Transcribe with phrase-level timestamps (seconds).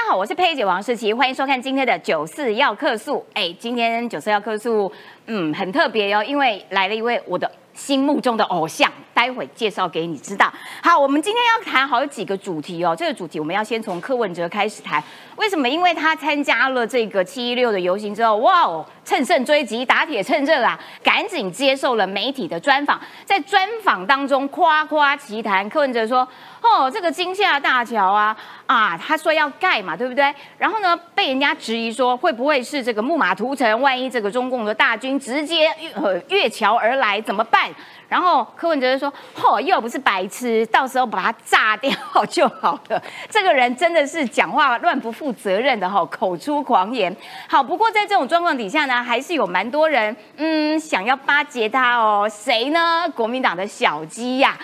[0.00, 3.22] 大家好，我是佩姐王世琪，欢迎收看今天的九四要客诉。
[3.34, 4.90] 哎，今天九四要客诉，
[5.26, 10.50] 嗯，很特别哟，因为来了一位我的心目中的偶像，待会介绍给你知道。
[10.82, 15.04] 好，我们今天要谈好几个主题哦，这个主题我们要先从柯文哲开始谈。
[15.36, 15.68] 为什么？
[15.68, 26.26] 因为他参加了这个七一六的游行之后，哇哦，乘胜追击，打铁趁热啊，赶紧接受了媒体的专访，在专访当中夸夸其谈，柯文哲说。
[26.60, 28.36] 哦，这个金厦大桥啊，
[28.66, 30.34] 啊，他说要盖嘛，对不对？
[30.58, 33.80] 然后呢，被人家质疑说会不会是这个木马屠城？
[33.80, 37.70] 万一这个中共的大军直接越越桥而来怎么办？
[38.10, 41.92] 然后柯文哲就说：“嚯，又不是白痴，到时候把它炸掉
[42.28, 43.00] 就好了。”
[43.30, 47.16] 这个人真的是讲话乱不负责任的哈，口出狂言。
[47.48, 52.28] 好，不过在这种状况底下呢，还是有蛮多人嗯想要巴结他哦。
[52.28, 53.06] 谁呢？
[53.14, 54.58] 国民党的小鸡呀，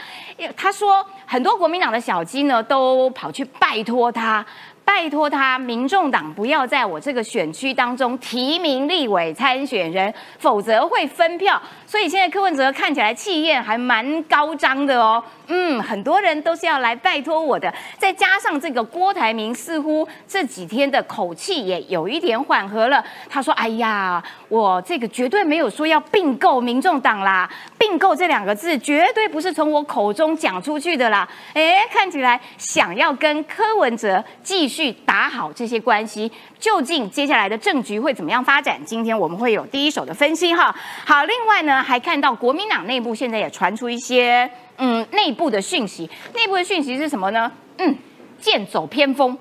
[0.57, 4.45] 他说很多国民党的小鸡呢都跑去拜托他。
[4.87, 11.60] 拜托他，民众党不要在我这个选区当中提名立委参选人，否则会分票。
[11.85, 15.23] 所以现在柯文哲看起来气焰还蛮高涨的哦。
[15.49, 17.73] 嗯，很多人都是要来拜托我的。
[17.99, 23.05] 再加上这个郭台铭，似乎这几天的口气也有一点缓和了。
[23.29, 34.76] 他说：“哎呀，我这个绝对没有说要并购民众党啦，并购这两个字绝对不是从我口中讲出去的啦。”哎，看起来想要跟柯文哲继续。
[34.77, 38.79] 去打好这些关系，究竟接下来的政局会怎么样发展？
[38.85, 40.74] 今天我们会有第一手的分析哈。
[41.07, 47.51] 好，另外呢，还看到国民党内部现在也传出一些嗯内部的讯息，内部的讯息是什么呢？
[47.79, 47.97] 嗯，
[48.38, 49.37] 剑走偏锋。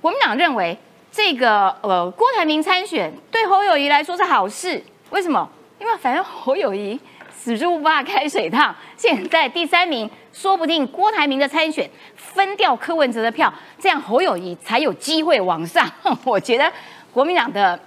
[0.00, 0.78] 国民党认为
[1.10, 5.50] 这个呃郭台铭参选对侯友谊来说是好事，为什么？
[5.80, 6.98] 因为反正侯友谊。
[7.40, 15.88] 死猪不怕开水烫，现在第三名，说不定郭台铭的参选分掉柯文哲的票，这样侯友谊才有机会往上。
[16.24, 16.70] 我觉得
[17.12, 17.78] 国民党的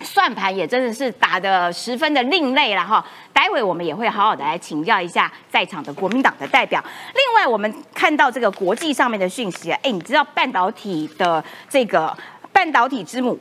[0.00, 3.04] 算盘也真的是打得十分的另类了哈。
[3.32, 6.82] 待会我们也会好好的来请教一下在场的国民党的代表。
[7.14, 12.14] 另外，我们看到这个国际上面的讯息啊，哎，你知道半导体的这个
[12.52, 13.38] 半导体之母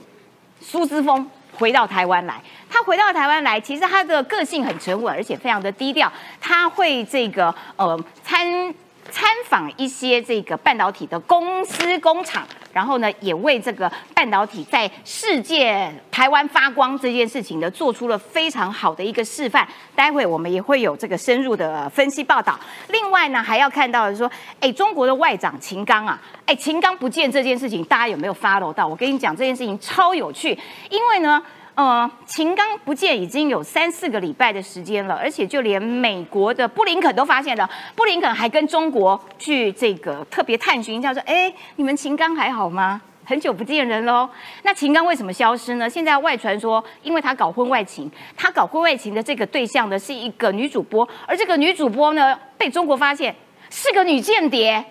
[0.62, 2.42] 苏姿峰回到台湾来。
[2.70, 6.12] 他回到台湾来，其实他的个性很沉稳，而且非常的低调。
[6.40, 8.74] 他会这个呃参
[9.10, 19.68] 参访一些这个半导体的公司工厂，然后呢也为这个半导体在世界台湾发光这件事情呢做出了非常好的一个示范。
[19.96, 22.60] 待会我们也会有这个深入的分析报道。
[22.90, 28.88] 另外呢还要看到的是说，哎，中国的外长秦刚啊，哎，秦刚不见这件事情，大家有没有 follow 到？
[28.88, 30.58] 我跟你讲这件事情超有趣，
[30.90, 31.44] 因为呢。
[31.80, 43.02] 呃，秦刚不见已经有三四个礼拜的时间了，而且就连美国的布林肯都发现了，布林肯还跟中国去这个特别探寻，叫做哎，你们秦刚还好吗？
[43.24, 44.30] 很久不见人喽。
[44.64, 45.90] 那秦刚为什么消失呢？
[45.90, 53.34] 现在外传说，因为他搞婚外情，他搞婚外情的这个对象呢是一个女主播，而这个女主播呢被中国发现
[53.70, 54.84] 是个女间谍。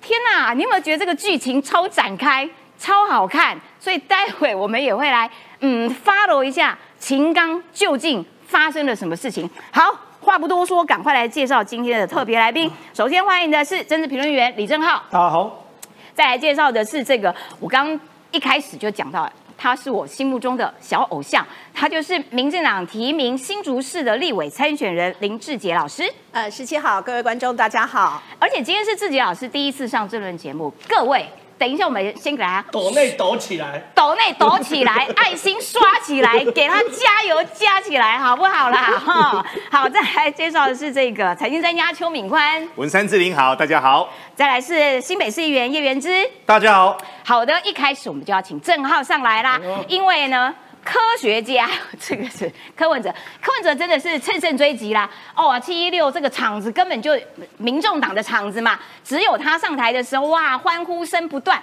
[0.00, 2.48] 天哪，你有没有觉得这个剧情超展开、
[2.78, 3.60] 超好看？
[3.78, 5.30] 所以待会我们也会来。
[5.60, 9.48] 嗯，follow 一下秦刚究竟发生了什么事情？
[9.70, 12.70] 好，话不多说，赶快来介绍今天的特别来宾。
[12.94, 15.66] 首先欢迎的是政治评论员李正浩，大家好。
[16.14, 17.98] 再来介绍的是这个，我刚
[18.30, 26.10] 一开始就讲到，他是我心目中的小偶像，他就是民进党提名新竹市的立委参选人林志杰老师。
[26.32, 31.26] 呃，十七号各位观众大家好，而且今天是志杰老师第一次上这轮节目，各位。
[31.60, 38.98] 等一下，我们先给他抖内抖起来，抖内抖起来，爱心刷起来，给他加油加起来，好不好啦？
[38.98, 44.08] 哈，好，再来介绍的是这个财经专家邱敏宽，文山志玲好，大家好。
[44.34, 46.96] 再来是新北市议员叶元之，大家好。
[47.26, 50.54] 好的，一开始我们就要请郑浩上来啦，因为呢。
[50.84, 51.68] 科学家，
[52.00, 55.08] 这个是柯文哲，柯文哲真的是乘胜追击啦！
[55.34, 57.18] 哦，七一六这个场子根本就
[57.58, 61.62] 民众党的场子嘛，只有他上台的时候，哇，欢呼声不断。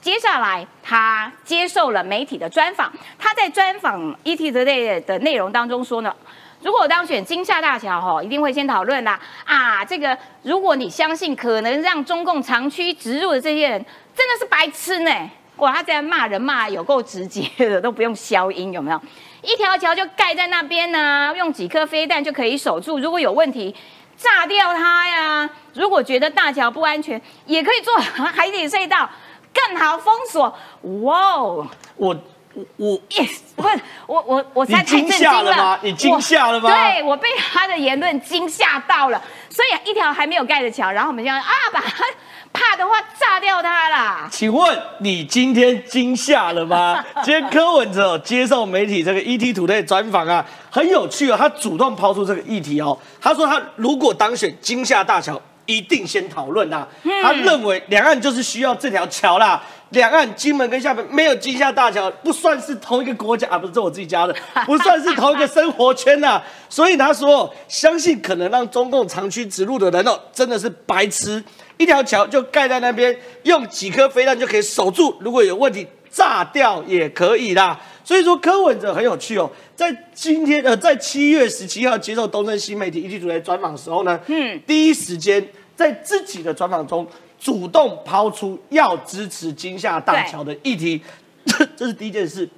[0.00, 6.14] 接下来他接受了媒体的专访，他在专访 ET 的内的内容当中说呢，
[6.62, 9.18] 如果当选金厦大桥，哈，一定会先讨论啦。
[9.44, 15.10] 啊，这个如果你相信可能让中共长驱直入的这些人，真的是白痴呢。
[15.58, 19.00] 哇，他这样骂人骂有够直接的，都不用消音，有没有？
[19.42, 22.98] 一条桥就盖在那边呢，用几颗飞弹就可以守住。
[22.98, 23.74] 如果有问题，
[24.16, 25.48] 炸掉它呀。
[25.74, 29.08] 如果觉得大桥不安全，也可以做海底隧道，
[29.54, 30.56] 更好封锁。
[31.02, 31.66] 哇哦，
[31.96, 32.16] 我
[32.76, 36.70] 我 yes，不是我我我才太震惊了，你惊吓了吗？
[36.70, 39.22] 对我被他的言论惊吓到了。
[39.50, 42.04] 所以一条还没有盖的桥，然后我们就啊把它。
[42.52, 44.28] 怕的话炸掉它啦。
[44.30, 47.04] 请问你今天惊吓了吗？
[47.24, 51.36] 今天柯文哲接受媒体这个 ET 土队专访啊，很有趣哦。
[51.38, 56.86] 他主动抛出这个议题哦，他说他如果当选金厦大桥，一定先讨论啊。
[57.22, 59.62] 他认为两岸就是需要这条桥啦。
[59.90, 64.36] 两岸金门跟厦门没有金厦大桥，不算是同一个国家啊，不是这我自己家的，
[64.66, 66.42] 不算是同一个生活圈呐。
[66.68, 71.42] 所以他说，相信可能让中共长驱直入的人哦，真的是白痴。
[71.78, 77.80] 一条桥就盖在那边，用几颗飞弹就可以守住，如果有问题炸掉也可以啦。
[78.04, 87.06] 所以说柯文哲很有趣哦，在今天呃，在七月十七号接受东森新媒体一体主持专访时候呢，嗯，第一时间在自己的专访中。
[87.40, 91.00] 主动抛出要支持金厦大桥的议题，
[91.46, 92.48] 这 这是第一件事。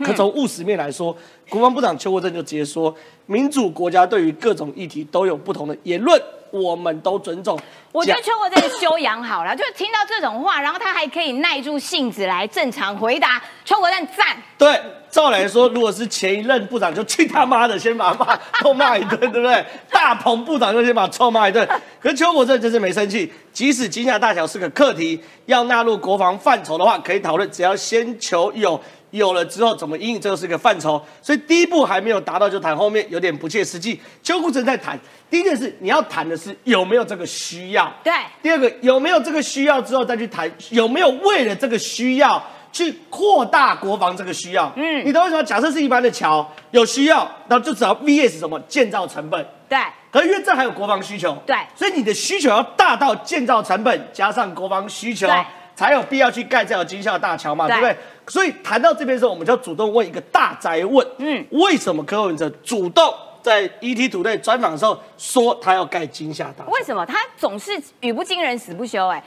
[0.00, 1.16] 可从务实面来说，
[1.48, 2.92] 国防部长邱国正就直接说，
[3.26, 6.20] 民主国家对于各种议题都有不同的言论。
[6.54, 7.58] 我们都尊重。
[7.90, 13.42] 我觉得邱国正修养好了， 就是听到这种话，然后他还可以耐住性子来正常回答。
[13.64, 14.36] 邱国正赞。
[14.56, 14.80] 对，
[15.10, 19.64] 照来说，如果是前一任部长，就去他妈的，先把他骂臭骂一顿，对不对？
[19.90, 21.68] 大鹏部长就先把臭骂一顿。
[22.00, 28.80] 可是邱国正就是没生气，即使金厦大小是个课题，要纳入国防范畴的话，可以讨论，只要先求有。
[29.14, 34.00] 有了之后怎么应，这个是个范畴，所以第一步还没有达到就谈后面有点不切实际。
[34.24, 34.98] 邱国正在谈，
[35.30, 38.12] 第一件事你要谈的是有没有这个需要，对。
[38.42, 44.72] 第二个有没有这个需要之后再去谈有没有为了这个需要去扩大国防这个需要。
[44.74, 45.44] 嗯，你懂为什么？
[45.44, 49.78] 假设是一般的桥有需要，那就只要 VS 什么建造成本，对。
[50.10, 51.56] 可是因为这还有国防需求，对。
[51.76, 55.28] 所以你的需求要大到建造成本加上国防需求，
[55.74, 57.96] 才有必要去盖这条金厦大桥嘛，对不对？
[58.26, 63.12] 所以谈到这边的时候，我们就要主动问一个大宅问：嗯，为什么柯文哲主动
[63.42, 66.64] 在 ET 土队专访的时候说他要盖金厦大？
[66.66, 69.06] 为什么他总是语不惊人死不休？
[69.08, 69.22] 哎，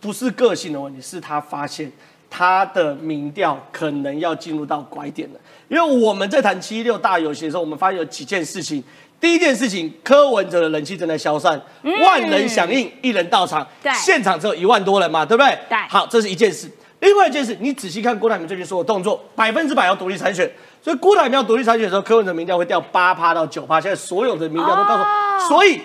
[0.00, 1.90] 不是个性的问题，是他发现
[2.30, 5.40] 他的民调可能要进入到拐点了。
[5.68, 8.82] 因为我们在谈七六大游行的时候，我们发现有几件事情。
[9.20, 11.60] 第一件事情，柯文哲的人气正在消散，
[12.02, 15.58] 万人响应，一人到场，对，现场只有一万多人嘛，对不对？
[15.68, 16.70] 对，好，这是一件事。
[17.00, 20.50] 另外一件事，你仔细看郭台铭最近所有动作，百分之百要独立参选。
[20.82, 23.78] 所以郭台铭要独立参选的时候，柯文哲民调会掉八趴到九趴。
[23.78, 25.80] 现在所有的民调都告诉我，所以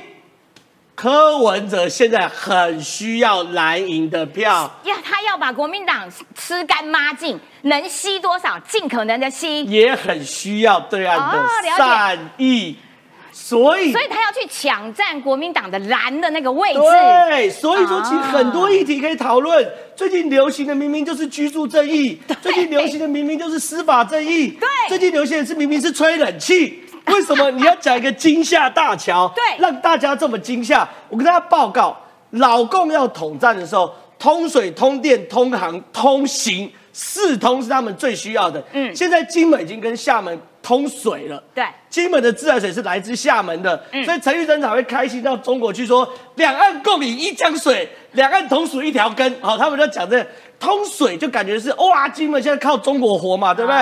[0.94, 4.80] 柯文哲现在很需要蓝营的票。
[4.86, 9.66] 呀，他要把国民党吃干抹净，能吸多少尽可能的吸。
[9.66, 11.46] 也很需要对岸的
[11.78, 12.78] 善意。
[13.38, 16.80] 所以，所以他要去抢占国民党的蓝的那个位置。
[16.80, 19.70] 对，所以说其实很多议题可以讨论。
[19.94, 24.52] 最近流行的明明就是居住正义， 最近流行的明明就是司法正义。
[24.52, 26.82] 对，最近流行的是明明是吹冷气。
[27.08, 29.30] 为什么你要讲一个惊吓大桥？
[29.36, 30.88] 对，让大家这么惊吓。
[31.10, 31.96] 我跟大家报告，
[32.32, 36.72] 老共要统战的时候，通水、通电、通航、通行。
[36.98, 38.64] 四通是他们最需要的。
[38.72, 41.42] 嗯，现在金门已经跟厦门通水了。
[41.54, 49.40] 对，金门的自来水是来自厦门的，所以陈玉珍才会开心到中国去说，两岸共饮一江水，两岸同属一条根。
[49.42, 50.26] 好，他们就讲这
[50.60, 53.78] 通水，就感觉是哇，金门现在靠中国活嘛，对不对？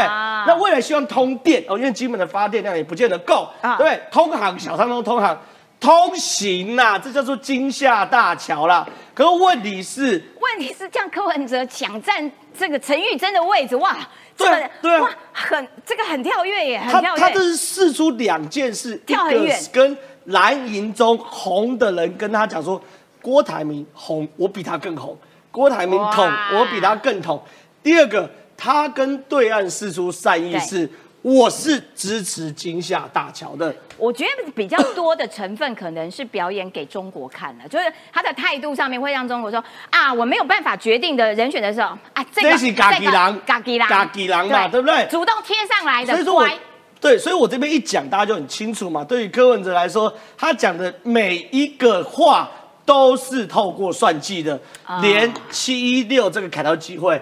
[0.45, 4.01] 那未来希望通电哦，因为金门的发电量也不见得够，对不对？
[4.11, 5.41] 通航小三通通航。
[5.79, 8.87] 通行呐，这叫做金厦大桥啦。
[9.13, 13.97] 可是问题是，问题是这样，柯文哲抢占这个陈玉珍的位置，哇，
[14.37, 22.81] 对对啊，很这个很跳跃耶，他他这是试出两件事，跳很远，跟蓝营中红的人跟他讲说，
[23.21, 25.15] 郭台铭红，我比他更红；
[25.51, 27.41] 郭台铭统，我比他更统。
[27.81, 30.89] 第二个，他跟对岸试出善意是。
[31.23, 33.73] 我是支持金厦大桥的。
[33.97, 45.07] 我觉得比较多的成分可能是表演给中国看的，就是他的态度上面会让中国说啊，我没有办法决定的人选的时候啊，这个是嘎吉狼，嘎吉狼，嘎吉狼嘛，对不对？
[45.09, 46.13] 主动贴上来的。
[46.13, 46.49] 所以说我
[46.99, 49.01] 对，所以我这边一讲，大家就很清楚嘛。
[49.03, 52.49] 对于柯文哲来说，他讲的每一个话
[52.85, 54.59] 都是透过算计的，
[55.01, 57.21] 连七一六这个砍刀机会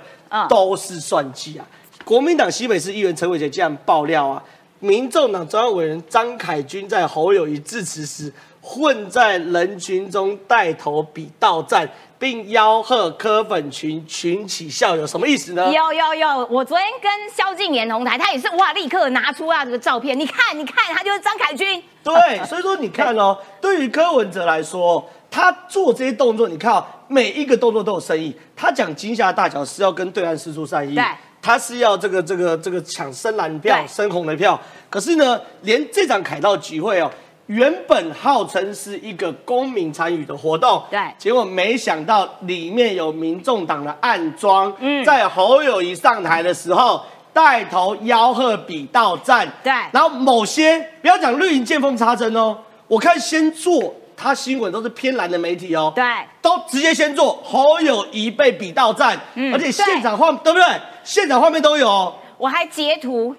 [0.50, 1.66] 都是算计啊。
[2.12, 4.44] 国民党西北市议员陈伟杰竟然爆料啊，
[4.80, 11.90] 民众党中央委员张凯军在侯友谊致辞时，混在人群中带头比道战，
[12.20, 15.72] 并吆喝柯粉群群起效有，什么意思呢？
[15.72, 21.82] 有有有，我昨天跟萧敬言同台，他也是哇，立刻拿出啊这个照片，你看你看，他就是张凯军。
[22.04, 28.36] 对，所以说你看哦，对于柯文哲来说，他做这些动作，你看每一个动作都有深意。
[28.54, 31.00] 他讲金厦大桥是要跟对岸示出善意。
[31.42, 31.48] 对。
[31.52, 37.10] 他是要这个这个这个抢深蓝票、深红的票，可是呢，连这场凯道集会哦，
[37.48, 41.00] 原本号称是一个公民参与的活动，对。
[41.18, 45.04] 结果没想到里面有民众党的暗装，嗯。
[45.04, 49.74] 在侯友谊上台的时候带头吆喝比到站，对。
[49.92, 52.58] 然后某些不要讲绿营见缝插针哦，
[52.88, 56.04] 我看先做他新闻都是偏蓝的媒体哦，对，
[56.42, 60.66] 都直接先做侯友谊被比到站，嗯而且现场画对不对？
[61.04, 62.16] 现场画面都有哦。
[62.38, 63.36] 我还截图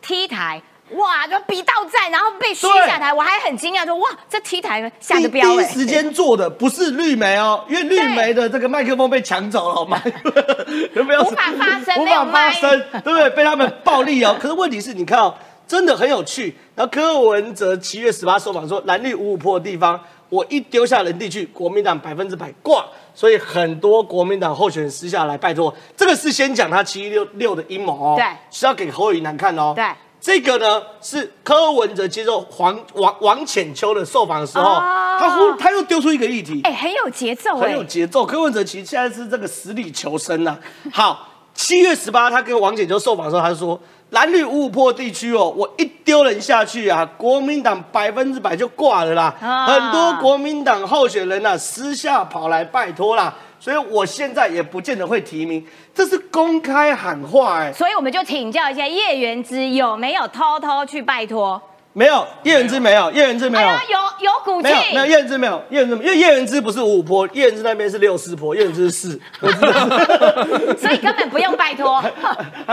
[0.00, 10.02] T 台，哇，就比到站，然后被虚对下台，我还很惊讶，说哇，这 T 台下第的标哎，第一时间做的不是绿媒哦，因为绿媒的这个麦克风被抢走了，好吗？
[10.94, 11.22] 有没有？
[11.22, 12.70] 无法发声无法发没有麦声，
[13.02, 13.30] 对不对？
[13.30, 14.36] 被他们暴力哦。
[14.38, 15.34] 可是问题是，你看哦，
[15.66, 16.54] 真的很有趣。
[16.74, 19.98] 然后柯文哲七月十八受访说，蓝绿五五破的地方，
[20.32, 22.86] 我一丢下人地去，国民党百分之百挂。
[23.14, 29.84] 所以很多国民党候选人私下来拜托，这个是先讲他七一六六的阴谋哦，对是要给侯友宜难看哦，对。
[30.18, 38.24] 这个呢是柯文哲接受黄王王浅秋的受访的时候，哦他忽他又丢出一个议题，哎，很有节奏很哎，有节奏。
[38.24, 40.56] 柯文哲其实现在是这个死里求生呐、
[40.92, 43.78] 好，七月十八，他跟王姐就受访的时候，他就说
[44.10, 49.34] 蓝绿五五坡地区哦，我一丢人下去啊，国民党百分之百就挂了啦。
[49.40, 61.60] 啊很多国民党候选人呐、私下跑来拜托啦，所以我现在也不见得会提名，这是公开喊话哎、所以我们就请教一下叶元之有没有偷偷去拜托？
[61.94, 63.68] 没有叶元之没有，叶元之没有。
[63.68, 69.20] 有有骨气没，有没有叶元之没有叶元之没有，因为叶元之不是五五坡，叶元之那边是六四坡，叶元之是四，
[70.78, 72.02] 所以根本不用拜托，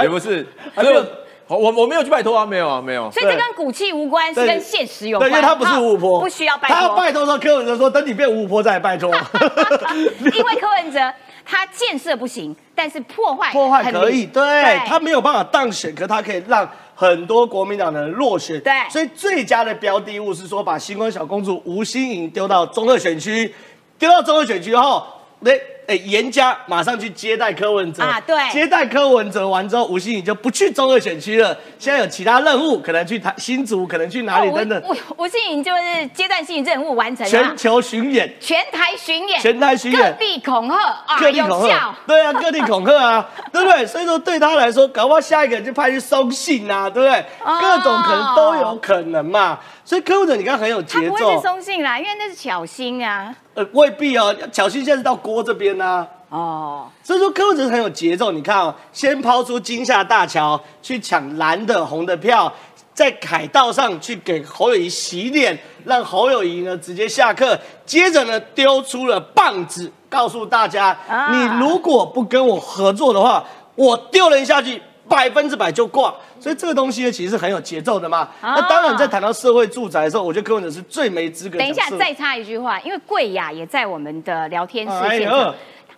[0.02, 1.06] 也不是，还有所以
[1.48, 3.10] 我我我没有去拜托啊，没有啊，没有。
[3.12, 5.42] 所以这跟骨气无关，是跟现实有对，关。
[5.42, 6.98] 因为他不是五五坡，不需要拜他要托。
[6.98, 9.12] 拜托的时候，柯文哲说等你变五五坡再来拜托。
[10.22, 11.00] 因为柯文哲
[11.44, 18.60] 他建设不行，但是破坏破坏很可以，厉对他没有办法当选，可他可以让很多国民党的人落选。
[18.60, 23.56] 对所以最佳的标的物是说把星光小公主吴欣颖丢到中二选区，
[23.98, 25.08] 丢到中二选区后，
[25.39, 25.51] 那
[25.89, 38.31] 哎严家马上去接待柯文哲啊对接待柯文哲完之后，吴欣颖就不去中二选区了，现在有其他任务，可能去台新竹，可能去哪里哦等等，吴吴吴信颖就是阶段性任务完成全，球巡演。
[38.39, 41.96] 全台巡演，全台巡演各地恐吓啊，各地恐吓，。
[42.05, 43.86] 对啊，各地恐吓啊，对不对？
[43.88, 47.19] 所以说对他来说，搞不好下一个人就派去松信啊，对不对？
[47.43, 49.58] 哦各种可能都有可能嘛。
[49.84, 53.34] 所以柯文哲你看很有节他不会是奏，松信啦，因为那是巧心啊。
[53.55, 54.36] 呃，未必哦。
[54.51, 58.31] 巧心现在是到郭这边呐、哦，所以说柯文哲很有节奏。
[58.31, 62.53] 你看哦，先抛出金厦大桥去抢蓝的红的票。
[62.93, 67.57] 在凯道上去给侯友谊洗脸，让侯友谊呢直接下课。
[67.86, 73.41] 接着呢丢出了棒子，告诉大家：啊你如果不跟我合作的话，
[73.75, 76.13] 我丢人下去百分之百就挂。
[76.39, 78.20] 所以这个东西呢，其实是很有节奏的嘛。
[78.39, 85.54] 啊那当然，在谈到社会住宅的时候，我觉得柯文哲是最没资格等一下再插一句话，因为贵雅也在我们的聊天室。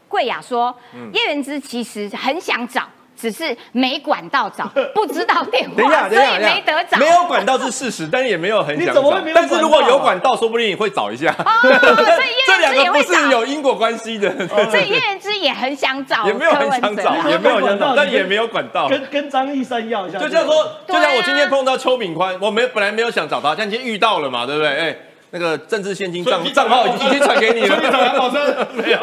[0.07, 2.83] 贵雅说，嗯叶元之其实很想找，
[3.21, 6.97] 只是没管道找， 不知道电等一下，话，等一下，所以没得找。
[6.97, 9.29] 没有管道是事实，但也没有很想找你怎么会没。
[9.29, 11.31] 有但是如果有管道，说不定你会找一下。
[11.37, 18.87] 哦，所以叶这两个不是，有因果关系的，所以叶元之也很想找， 也没有很想找，也没有想找，但也没有管道。
[18.87, 20.17] 跟跟张一山要一下。
[20.17, 20.55] 就像说，
[20.87, 24.69] 就像我今天碰到邱敏宽，我没本来没有想找他，但今天遇到了嘛，对不对？
[24.71, 24.97] 哎，
[25.31, 28.99] 那个政治现金账账号已经已经传给你了， 没有。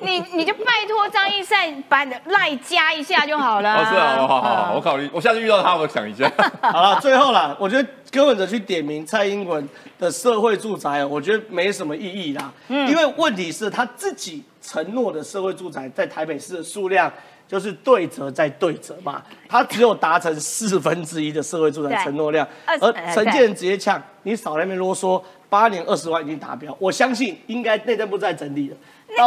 [0.00, 3.74] 你你就拜托张一善把赖加一下就好了。
[3.74, 6.30] 哦，是啊，好好好，我嗯考虑，我下次遇到他，我想一下。
[6.62, 12.52] 好了，最后啦，我觉得柯文哲去点名蔡英文的社会住宅，我觉得没什么意义啦。
[12.68, 17.12] 嗯因为问题是他自己承诺的社会住宅在台北市的数量。
[17.46, 22.78] 就是对折再对折嘛，他只有达成四分之一的社会住宅承诺量，而
[23.12, 25.22] 陈建仁直接呛你少在那边啰嗦，
[25.54, 28.76] 八年二十万已经达标，我相信应该内政部在整理了，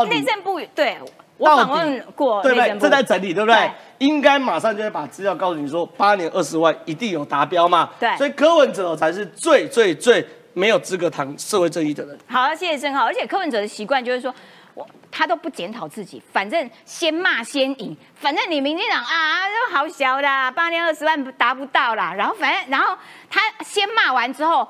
[0.05, 0.98] 内内政部对
[1.38, 2.77] 我访问过对不对？
[2.77, 3.55] 正在整理，对不对？
[3.55, 7.89] 对应该马上就会把资料告诉你说，八年二十万一定有达标嘛？
[7.98, 12.19] 对所以柯文哲才是最最最没有资格谈社会正义的人。
[12.27, 13.05] 好，谢谢郑浩。
[13.05, 14.34] 而且柯文哲的习惯就是说，
[14.74, 22.13] 我他都不检讨自己，反正先骂先赢，反正你民进党啊，都好小啦，八年二十万达不到啦。
[22.13, 22.98] 然后反正，然后
[23.29, 24.67] 他先骂完之后，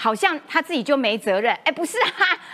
[0.00, 1.54] 好像他自己就没责任。
[1.62, 2.08] 哎，不是啊。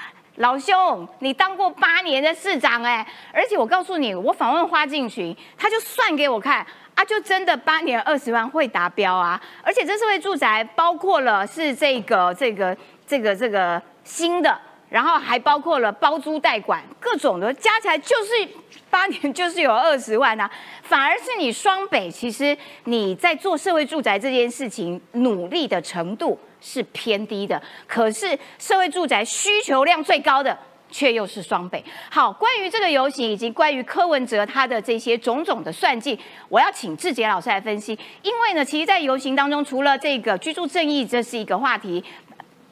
[0.39, 12.77] 老兄，你当过八年的市长哎、而且我告诉你，我访问花敬群，他就算给我看啊，就真的八年二十万会达标啊，而且这社会住宅包括了是这个这个
[13.07, 14.61] 这个这个新的
[14.91, 18.49] 然后还包括了包租代管，各种的加起来就是
[18.91, 20.51] 八年就是有二十万啊。
[20.83, 30.59] 反而是你双北，其实你在做社会住宅这件事情努力的程度是偏低的，可是社会住宅需求量最高的。
[30.89, 31.85] 却又是双北。
[32.09, 36.19] 好，关于这个游行以及关于柯文哲他的这些种种的算计，
[36.49, 37.99] 我要请志杰老师来分析。
[38.23, 42.03] 因为呢，其实，在游行当中，除了这个居住正义，这是一个话题，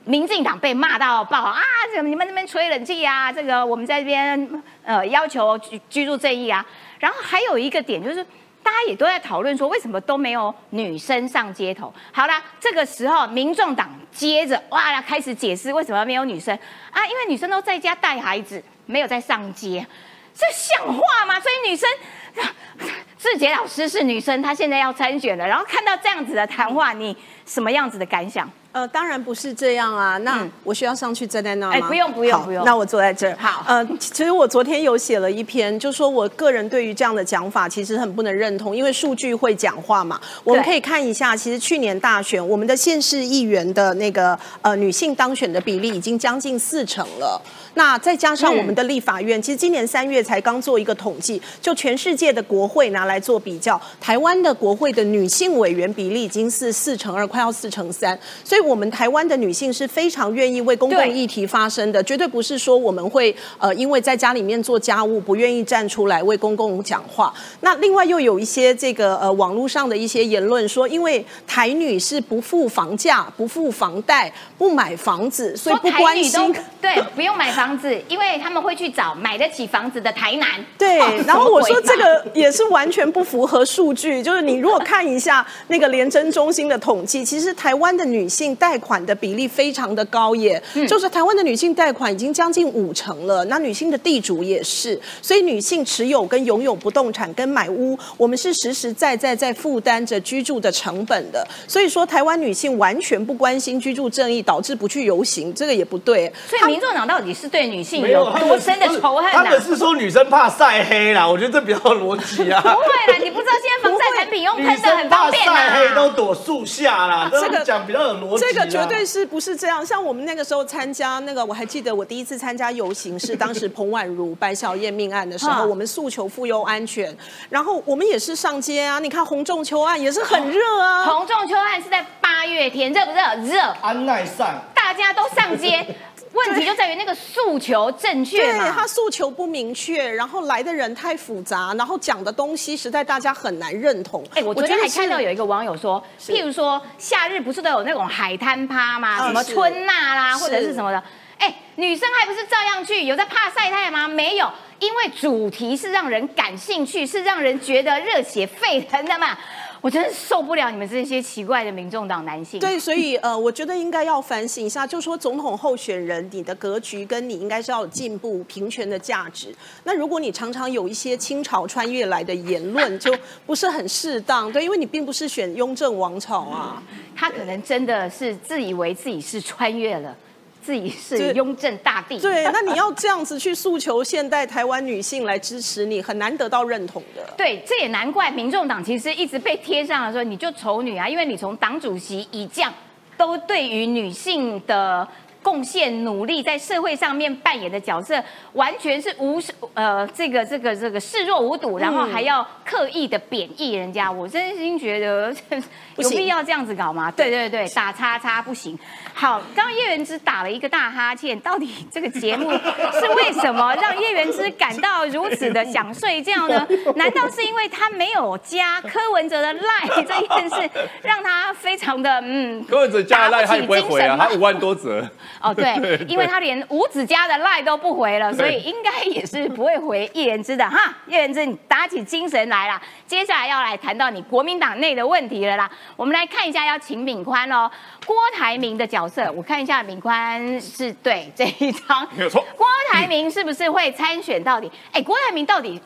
[0.05, 1.61] 民进党被骂到爆啊！
[1.93, 6.65] 怎么你们那边吹冷气啊，这个我们在这边呃要求居居住正义啊。
[7.01, 8.25] 然后还有一个点就是。
[8.64, 11.92] 大家也都在讨论说，为什么都没有女生上街头？
[12.11, 16.59] 好啦，这个时候民众党接着哇开始解释为什么没有女生
[16.90, 17.06] 啊？
[17.06, 19.87] 因为女生都在家带孩子，没有在上街，
[20.35, 21.38] 这像话吗？
[21.38, 21.88] 所以女生，
[23.18, 28.50] 志杰老师是女生，她现在要参选了，然后看到这样子的谈话，你什么样子的感想？
[28.75, 30.19] 呃，当然不是这样啊。
[30.19, 31.73] 那我需要上去站在那吗？
[31.76, 32.64] 哎，不用不用不用。
[32.64, 33.37] 那我坐在这儿。
[33.38, 33.64] 好。
[33.69, 40.21] 呃，其实我昨天有写了一篇，就说我个人对于这样的讲法其实很不能认同，因为数据会讲话嘛。
[40.43, 47.40] 我们可以看一下，其实去年大选，我们的县市议员的那个呃女性当选的比例已经将近四成了。
[47.75, 58.19] 那再加上我们的立法院，其实今年三月才刚做一个统计，就全世界的国会拿来做比较，台湾的国会的女性委员比例已经是四成二，快要四成三。
[58.43, 67.33] 所以，我们台湾的女性是非常愿意为公共议题发声的，绝对不是说我们会呃因为在家里面做家务不愿意站出来为公共讲话。
[67.61, 77.75] 那另外又有一些这个呃网络上的一些言论说，因为台女是不付房价、不付房贷、不买房子，所以不关心，对，不用买房。
[77.75, 80.49] 子，因为他们会去找买得起房子的台南。
[80.78, 84.23] 对， 然后我说这个也是完全不符合数据。
[84.23, 93.44] 就是你如果看一下那个廉政中心的统计，其实台湾的女性贷款的比例非常的高，耶，就是台湾的女性贷款已经将近五成了。
[93.46, 101.46] 那女性的地主也是，所以女性持有跟拥有不动产跟买屋，我们是实实在在在负担着居住的成本的。
[101.66, 106.30] 所以说，台湾女性完全不关心居住正义，导致不去游行，这个也不对。
[106.46, 107.49] 所以民众党到底是？
[107.54, 109.30] 对女性有多深的仇恨？
[109.30, 112.58] 他们是说女生怕晒黑啦，我觉得这比较逻辑啊。
[112.66, 118.44] 不会啦，你不知道现在防晒产品用喷的很方便晒黑都躲树下啦，这个讲比较有逻辑。
[118.52, 119.85] 这个绝对是不是这样？
[119.85, 127.17] 像我们那个时候参加那个，我还记得我第一次参加游行是当时彭婉如白小燕命案的时候，我们诉求妇幼安全，
[127.49, 128.99] 然后我们也是上街啊。
[128.99, 131.07] 你看洪仲秋案也是很热啊。
[131.07, 133.52] 洪仲秋案是在八月天，热不热？
[133.52, 133.61] 热。
[133.80, 135.87] 安耐上，大家都上街。
[136.34, 138.64] 问题就在于那个诉求正确嘛？
[138.64, 144.25] 对，他诉求不明确，然后来的人太复杂，然后讲的东西实在大家很难认同。
[144.34, 149.26] 哎，我昨天还看到有一个网友说，譬如说夏日不是都有那种海滩趴吗？
[149.26, 151.02] 什么春娜啦，或者是什么的？
[151.38, 153.04] 哎，女生还不是照样去？
[153.04, 154.08] 有在怕晒太阳吗？
[154.08, 159.36] 没有，因为主题是让人感兴趣，是让人觉得热血沸腾的嘛。
[159.84, 162.58] 我真的受不了你们这些奇怪的民众党男性。
[162.58, 169.54] 对，所以呃，我觉得应该要反省一下，就说总统候选人，你的格局跟你应该是要有进步、平权的价值。
[169.82, 174.50] 那如果你常常有一些清朝穿越来的言论，就不是很适当。
[174.50, 176.82] 对，因为你并不是选雍正王朝啊，
[177.14, 180.16] 他可能真的是自以为自己是穿越了。
[180.65, 187.23] 自己是雍正大帝，对，那你要这样子去诉求现代台湾女性来支持你，很难得到认同的。
[187.37, 192.73] 对，这也难怪民众党其实一直被贴上了说你就丑女啊，因为你从党主席以降
[193.19, 195.07] 都对于女性的。
[195.45, 198.21] 贡献努力在社会上面扮演的角色，
[198.54, 199.39] 完全是无
[199.75, 205.35] 呃这个这个这个视若无睹，然后还要刻意的贬义人家，我真心觉得
[205.99, 207.11] 有必要这样子搞吗？
[207.11, 208.76] 对对对，打叉叉不行。
[209.13, 216.67] 好，刚刚叶元之打了一个大哈欠，到底这个节目是为什么让叶元之感到如此的想睡觉呢？
[216.97, 220.71] 难道是因为他没有加柯文哲的赖这件事，
[221.02, 222.65] 让他非常的嗯？
[222.65, 225.07] 柯文哲加赖他也不会回啊，他五万多折。
[225.40, 225.75] 哦，对，
[226.08, 230.94] 因为他连吴子嘉的赖都不回了，所以应该也是不会回叶元之的哈。
[231.06, 235.70] 叶元之，你打起精神来了，接下来要来谈到你国民党内的问题了啦。
[235.97, 237.70] 我们来看一下，要请敏宽哦，
[238.06, 242.44] 郭台铭的角色，我看一下，敏宽是对这一张没有错。
[242.56, 244.70] 郭台铭是不是会参选到底？
[244.92, 245.80] 哎，郭台铭到底？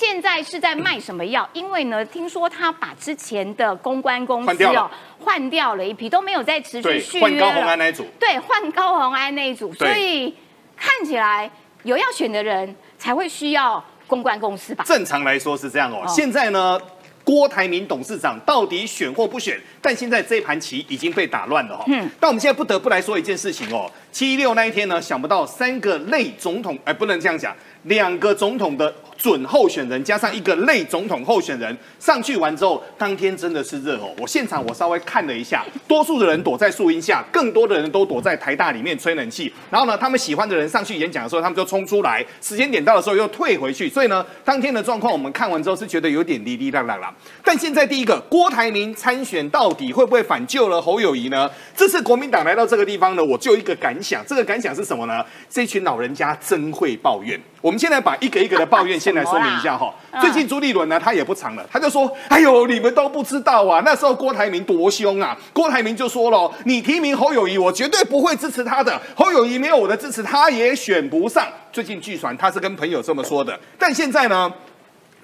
[0.00, 1.46] 现在是在卖什么药？
[1.52, 8.06] 因为呢，听说他把之前的公关公司哦换掉了一批，都没有再持续续约换高红安那一组。
[8.18, 10.34] 对，换高红安那一组，所以
[10.74, 11.50] 看起来
[11.82, 14.82] 有要选的人才会需要公关公司吧？
[14.86, 16.02] 正常来说是这样哦。
[16.08, 16.80] 现在呢，
[17.22, 19.60] 郭台铭董事长到底选或不选？
[19.82, 21.84] 但现在这一盘棋已经被打乱了哈。
[21.88, 22.08] 嗯。
[22.18, 27.54] 但我们现在不得不来说一件事情哦，七一六那一天呢，想不到三个类总统，哎，不能这样讲，
[27.84, 28.92] 两个总统的。
[29.20, 34.10] 准候选人加上一个类总统候选人上去完之后，当天真的是热哦！
[34.18, 39.52] 我现场我稍微看了一下，多数的人躲在树荫下，更多的人都躲在台大里面吹冷气。
[39.68, 43.90] 然后呢，他们喜欢的人上去演讲的时候，他们就冲出来；时间点到的时候又退回去。
[43.90, 47.14] 所以呢，当天的状况我们看完之后是觉得有点滴滴答答啦。
[47.44, 51.50] 但现在第一个，郭台铭参选到底会不会反救了侯友谊呢？
[51.76, 55.22] 这次国民党来到这个地方呢，我就一个感想，这个感想是什么呢？
[55.50, 57.38] 这群老人家真会抱怨。
[57.60, 59.94] 我们现在把一个一个的抱怨先来说明一下哈。
[60.20, 69.00] 最近朱立伦呢，他也不长了，他就说：“哎呦，你们都不知道啊，那时候郭台铭多凶啊！”郭台铭就说了：“你提名侯友谊，我绝对不会支持他的。
[69.14, 73.58] 侯友谊没有我的支持，他也选不上。”最近据传他是跟朋友这么说的。
[73.78, 74.52] 但现在呢，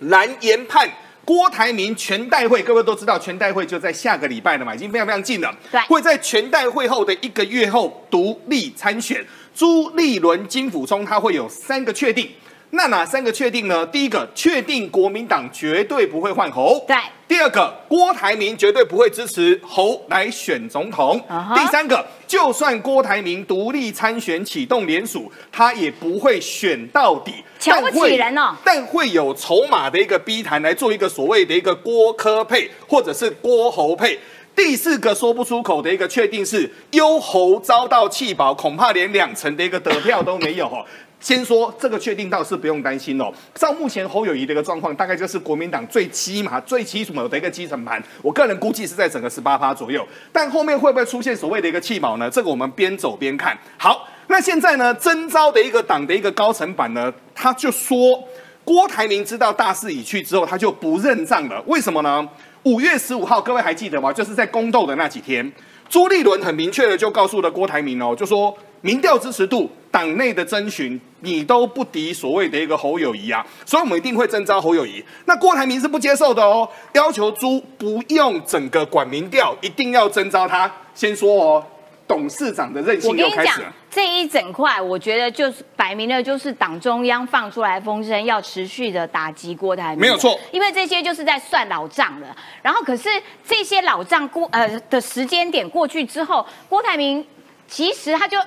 [0.01, 0.89] 蓝研判
[1.25, 5.53] 郭台铭全代会，各位都知道，全代会就在下个礼拜了嘛，已经非常非常近了。
[5.73, 9.25] 对，会在全代会后的一个月后独立参选。
[9.57, 12.29] 朱立伦、金辅聪，他会有三个确定。
[12.71, 13.87] 那哪三个确定呢？
[13.87, 16.85] 第一个，确定国民党绝对不会换侯。
[16.87, 16.95] 对。
[17.27, 21.19] 第二个，郭台铭绝对不会支持侯来选总统。
[21.55, 27.33] 第三个，就算郭台铭独立参选启动联署，他也不会选到底。
[27.59, 28.55] 瞧不起人哦。
[28.63, 34.19] 但会有筹码的一个逼谈来做一个所谓的一个郭科配，或者是郭侯配。
[34.57, 40.83] 第四个说不出口的一个确定是，优侯遭到弃保，恐怕连两成的一个得票都没有哦。
[41.19, 43.33] 先说这个确定倒是不用担心哦。
[43.55, 48.03] 照目前侯友谊的一个状况，大概就是国民党最起码最基础的一个基层盘。
[48.23, 50.07] 我个人估计是在整个十八趴左右。
[50.33, 52.31] 但后面会不会出现所谓的一个弃保呢？
[52.31, 53.59] 这个我们边走边看。
[53.79, 58.23] 好，那现在呢，征召的一个党的一个高层版呢，他就说
[58.63, 61.63] 郭台铭知道大势已去之后，他就不认账了。
[61.67, 62.29] 为什么呢？
[62.67, 64.13] 五月十五号，各位还记得吗？
[64.13, 65.53] 就是在宫斗的那几天，
[65.89, 75.01] 朱立伦很明确的就告诉了郭台铭哦，就说民调支持度、党内的征询，你都不敌所谓的一个侯友谊啊，所以我们一定会征召侯友谊。
[75.27, 80.69] 那郭台铭是不接受的哦，要求朱不用整个管民调，一定要征召他。
[80.93, 81.65] 先说哦。
[82.07, 83.73] 董事长的任性又开始了。
[83.91, 90.01] 这一整块，我觉得就是摆明了，就是党中央放出来风声，要持续的打击郭台铭。
[90.01, 92.37] 没有错，因为这些就是在算老账了。
[92.63, 93.09] 然后，可是
[93.47, 97.27] 这些老账过呃的时间点过去之后，郭台铭
[97.67, 98.39] 其实他就。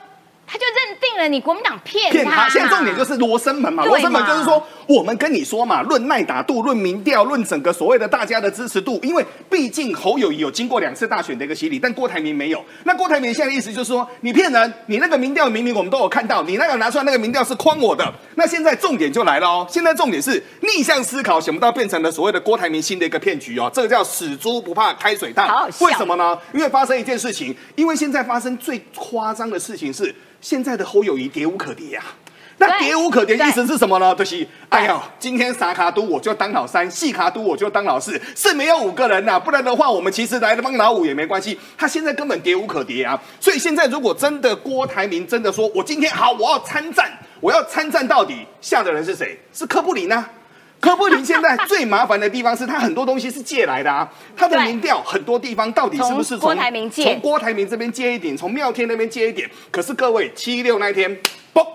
[0.52, 3.86] 他就认定了你国民党骗他，现在重点就是罗生门嘛。
[3.86, 12.66] 罗生门就是说，我们跟你说嘛，论耐打度，论民调，论整个所谓的大家的支持度，因为毕竟侯友谊有经过两次大选的一个洗礼，但郭台铭没有。
[12.86, 18.12] 那郭台铭现在的意思就是说，你骗人，你那个民调明明我们都有看到，你那个拿出来那个民调是诓我的。
[18.34, 23.70] 那现在重点就来了哦，现在重点是逆向思考，想不到变成了所谓的郭台铭新的一个骗局哦。
[23.72, 26.36] 这个叫死猪不怕开水烫，为什么呢？
[26.56, 30.16] 因为发生一件事情，因为现在发生最夸张的事情是。
[30.42, 32.04] 现在的侯友谊跌无可跌啊，
[32.58, 34.16] 那跌无可跌意思是什么呢？
[34.16, 41.60] 就是哎呀，今天傻卡都我就当老三，细卡都我就当老四，是没有五个人呐，不然的话我们其实来帮老五也没关系。
[41.78, 49.38] 他现在根本跌无可跌啊，所以现在如果真的郭台铭真的说我今天好，我要参战，我要参战到底，下的人是谁？
[49.54, 50.30] 是柯布林啊。
[50.80, 57.04] 柯布林现在最麻烦的地方是他很多东西是借来的啊，他的民调很多地方到底是不是从郭台铭借？
[57.04, 59.50] 从郭台铭这边借一点，从妙天那边借一点。
[59.72, 61.18] 可是各位七六那天，
[61.54, 61.66] 嘣。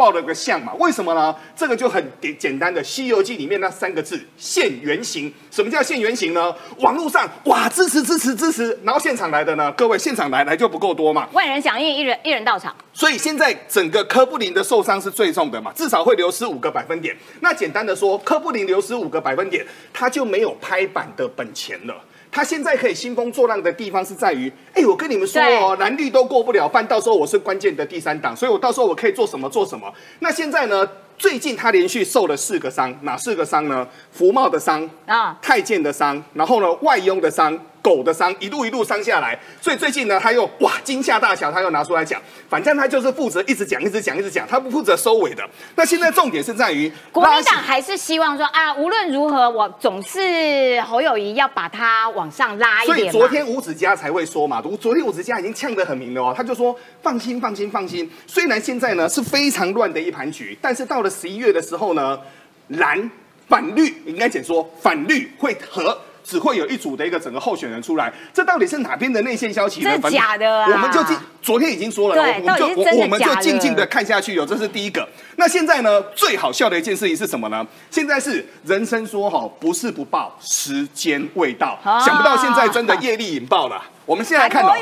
[0.00, 0.72] 报了个相嘛？
[0.78, 1.36] 为什么呢？
[1.54, 5.30] 这个就很简简单的《西游记》里面那三个字现原形。
[5.50, 6.54] 什么叫现原形呢？
[6.78, 9.70] 网络上哇支持支持支持，然后现场来的呢？
[9.72, 11.28] 各位现场来来就不够多嘛？
[11.32, 12.74] 万人响应，一人一人到场。
[12.94, 15.70] 所以现在整个科布林的受伤是最重的嘛？
[15.74, 17.14] 至少会流失五个百分点。
[17.40, 21.94] 那简单的说，科布林流失五个百分点，他就没有拍板的本钱了。
[22.32, 29.92] 他现在可以兴风作浪的地方是在于，哎，我跟你们说哦，蓝绿都过不了半，到时候我是关键的第三党，所以我到时候我可以做什么做什么。
[30.20, 30.88] 那现在呢？
[31.18, 33.86] 最近他连续受了四个伤，哪四个伤呢？
[34.10, 37.58] 福茂的伤啊，太监的伤，然后呢，外佣的伤。
[37.82, 45.42] 狗的伤一路一路伤下来，所以最近呢，他又哇惊吓大桥，他又拿出来讲，反正他就是负责一直讲，一直讲，一直讲，他不负责收尾的。
[45.76, 52.98] 那现在重点是在于，国民党还是希望说啊，无论如何，我总是侯友谊要把他往上拉一点。
[52.98, 58.10] 所以昨天吴子嘉才会说嘛，昨昨天吴子嘉已经呛得很明了哦，他就说放心，放心，放心。
[58.26, 62.20] 虽然现在呢是非常乱的一盘局，但是到了十一月的时候呢，
[62.68, 63.10] 蓝
[63.48, 65.98] 反绿应该讲说反绿会和。
[66.24, 69.90] 只会有一组的一个整个候选人出来，这到底是哪边的内线消息呢？
[70.00, 75.08] 这是假的啊我们就进，昨天已经说了，我们就我我们就静静的看下去哦，这是第一个。
[75.36, 77.66] 那现在呢，最好笑的一件事情是什么呢？
[77.90, 81.78] 现在是人生说哈，不是不报，时间未到。
[81.82, 83.82] 啊想不到现在真的业力引爆了。
[84.06, 84.72] 我们现在看哦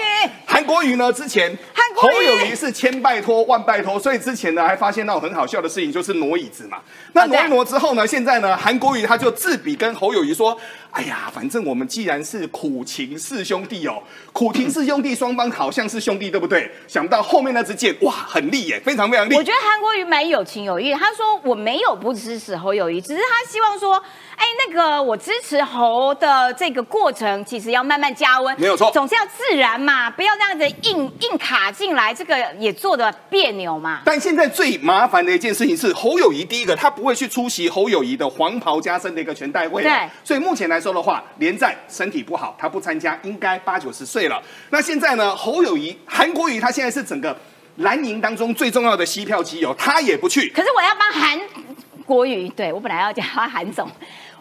[0.59, 6.79] 韩国瑜，呢，之前韩国瑜侯友谊是千拜托万拜托，所以之前呢还发现到很好笑的事情，就是挪椅子嘛。
[7.12, 10.59] 那挪一挪之后呢，现在呢，韩国瑜他就自比跟侯友谊说
[10.90, 16.68] ：“哎呀，反正我们既然是苦情四兄弟哦，苦情四兄弟双方好像是兄弟，对不对？
[16.88, 19.37] 想不到后面那支箭哇，很利耶，非常非常利。
[19.37, 20.92] 我觉得韩国瑜蛮有情有义。
[20.92, 24.03] 他说我没有不支持侯友谊，只是他希望说，
[24.38, 34.03] 哎，那个我支持侯的这个过程，其实要慢慢加温，没有错总是要自然嘛，不要这样子硬硬卡进来，这个也做的别扭嘛。
[34.05, 44.40] 但现在最麻烦的一件事情是，侯友谊第一个他不会去出席侯友谊的黄袍加身的一个全代会了对所以目前来说的话，连战身体不好，他不参加，应该八九十岁了。
[44.70, 47.37] 那现在呢，侯友谊、韩国瑜他现在是整个
[47.79, 50.48] 蓝营当中最重要的吸票机友，他也不去。
[50.51, 51.38] 可是我要帮韩
[52.05, 53.90] 国瑜，对我本来要叫他韩总，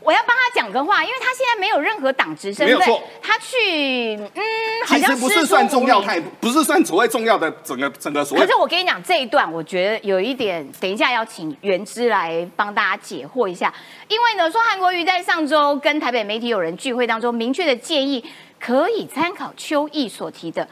[0.02, 4.44] 我要帮他讲个话，因为他现在没有任何党职身份没有错，他去嗯，
[4.86, 8.46] 好其像实不是算重要，师出无名他也不是算所谓重要的整个整个所谓。
[8.46, 13.74] 可是我跟你讲这一段，我觉得有一点，等一下要请袁之来帮大家解惑一下。
[14.08, 18.24] 因为呢，说韩国瑜在上周跟台北媒体有人聚会当中明确的建议，
[18.60, 20.68] 可以参考邱毅所提的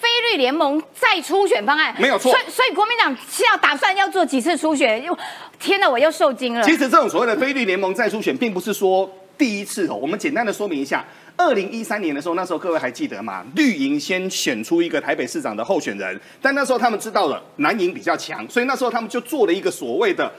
[0.00, 1.94] 非律联盟再初选方案。
[1.98, 5.02] 没有错所以所以国民党是要打算要做几次初选？
[5.02, 5.16] 又
[5.58, 6.62] 天哪，我又受惊了。
[6.64, 9.94] 其实这种所谓的非律联盟再初选，并不是说第一次哦。
[9.94, 11.04] 我们简单的说明一下，
[11.36, 13.44] 二零一三年的时候，那时候各位还记得吗？
[13.54, 20.30] 绿营先选出一个台北市长的候选人，但那时候他们知道了蓝营比较强，所以那时候他们就做了一个所谓的。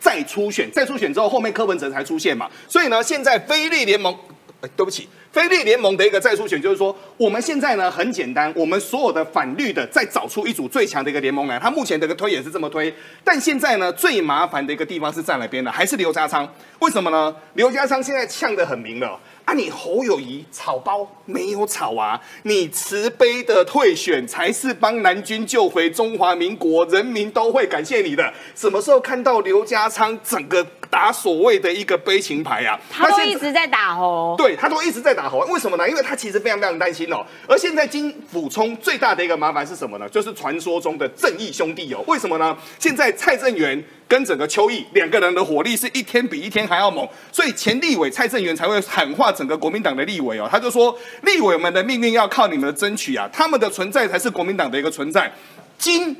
[0.00, 4.14] 再初选，再初选之后，后面柯文哲才出现嘛，所以呢，现在非律联盟，
[4.60, 12.94] 呃对不起，非绿联盟的一个再初选，就是说，我们现在呢很简单，我们所有的反绿的再找出一组最强的一个联盟来，他目前的一个推也是这么推，
[13.24, 15.72] 但现在呢最麻烦的一个地方是在哪边呢？
[15.72, 16.48] 还是刘家昌？
[16.78, 17.34] 为什么呢？
[17.54, 19.18] 刘家昌现在呛得很明了。
[19.44, 22.18] 啊，你侯友谊草包没有草啊！
[22.44, 28.32] 你慈悲的退选才是帮南军救回中华民国，人民都会感谢你的。
[28.54, 32.80] 什么时候看到刘家昌整个打所谓的一个悲情牌啊？
[32.90, 34.34] 他都一直在打吼。
[34.38, 35.88] 对他都一直在打为什么呢？
[35.88, 37.24] 因为他其实非常非常担心哦。
[37.48, 40.08] 而现在金辅冲最大的一个麻烦是什么呢？
[40.08, 42.02] 就是传说中的正义兄弟哦。
[42.06, 42.56] 为什么呢？
[42.78, 50.48] 现在蔡正元跟整个邱毅两个人的火力是一天比一天还要猛，所以前立委蔡正元才会喊话整个国民党的立委哦。
[50.50, 55.32] 他就说，立委们的命运要靠你们的争取啊，他们的存在才是国民党的一个存在。
[55.78, 56.16] 金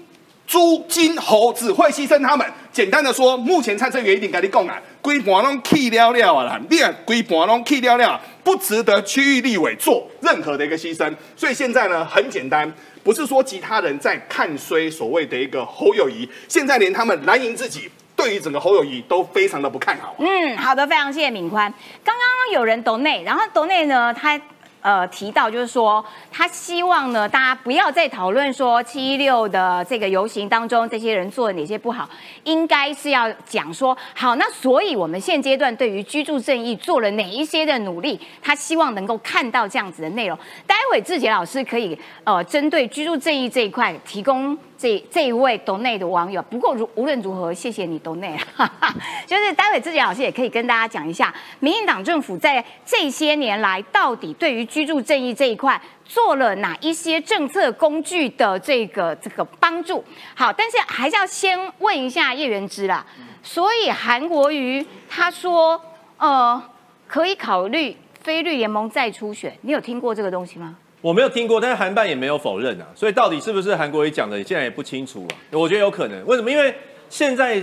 [0.46, 2.46] 猪、金、猴只会牺牲他们。
[2.72, 11.14] 简单的说，目前蔡正元一定跟你讲啊，规盘拢弃了了啊啦，你啊规盘拢弃了了，不值得区域立委做任何的一个牺牲。
[11.36, 12.70] 所以现在呢，很简单，
[13.02, 20.16] 不是说其他人在看衰所谓的一个侯友谊，现在连他们蓝营自己对于整个侯友谊都非常的不看好。
[20.18, 21.72] 嗯，好的，非常谢谢敏宽。
[22.02, 24.40] 刚刚有人抖内，然后抖内呢，他
[24.84, 32.06] 呃提到就是说，他希望呢大家不要再讨论说七一六的这个游行当中这些人做了哪些不好，
[32.42, 40.38] 应该是要讲说，好，那所以我们现阶段对于居住正义做了哪一些的努力，他希望能够看到这样子的内容。
[40.66, 44.56] 待会志杰老师可以呃针对居住正义这一块提供。
[44.76, 48.36] 这这一位抖内的网友，不过如无论如何，谢谢你抖内，
[49.26, 60.04] 就是待会自己老师也可以跟大家讲一下，民进党政府在这些年来到底对于居住正义这一块做了哪一些政策工具的这个这个帮助。
[60.34, 63.04] 好，但是还是要先问一下叶元之啦。
[63.42, 65.80] 所以韩国瑜他说，
[66.18, 66.62] 呃，
[67.06, 70.76] 可以考虑非绿联盟再初选，你有听过这个东西吗？
[71.04, 75.36] 我没有听过，但是韩办也没有否认啊，所以到底是不是韩国瑜讲的，现在也不清楚啊。
[75.50, 76.50] 我觉得有可能，为什么？
[76.50, 76.74] 因为
[77.10, 77.62] 现在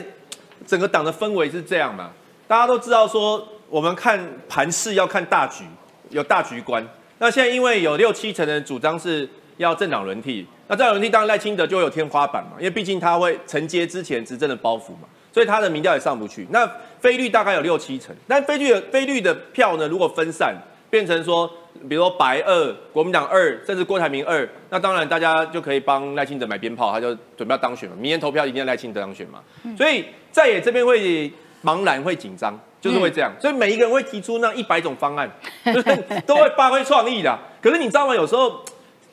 [0.67, 2.11] 整个党的氛围是这样嘛，
[2.47, 5.63] 大家都知道说，我们看盘势要看大局，
[6.11, 6.87] 有大局观。
[7.17, 9.27] 那现在因为有六七成的人主张是
[9.57, 16.45] 要政党轮替，那政党轮替当然赖清德就会有天花板嘛，因为毕竟他会承接之前执政的包袱嘛，所以他的民调也上不去。
[16.51, 20.55] 那非绿大概有六七成，但非绿的非绿的票呢，如果分散
[20.91, 21.51] 变成说。
[21.89, 27.95] 比如说白二、国民党二，甚至郭台铭二，那当然大家就可以帮赖清德买鞭炮，他就准备要当选嘛。
[27.95, 29.39] 明年投票一定要赖清德当选嘛。
[29.77, 31.31] 所以在野这边会
[31.63, 33.31] 茫然、会紧张，就是会这样。
[33.39, 35.29] 所以每一个人会提出那一百种方案，
[35.65, 37.37] 就是都会发挥创意的。
[37.61, 38.15] 可是你知道吗？
[38.15, 38.63] 有时候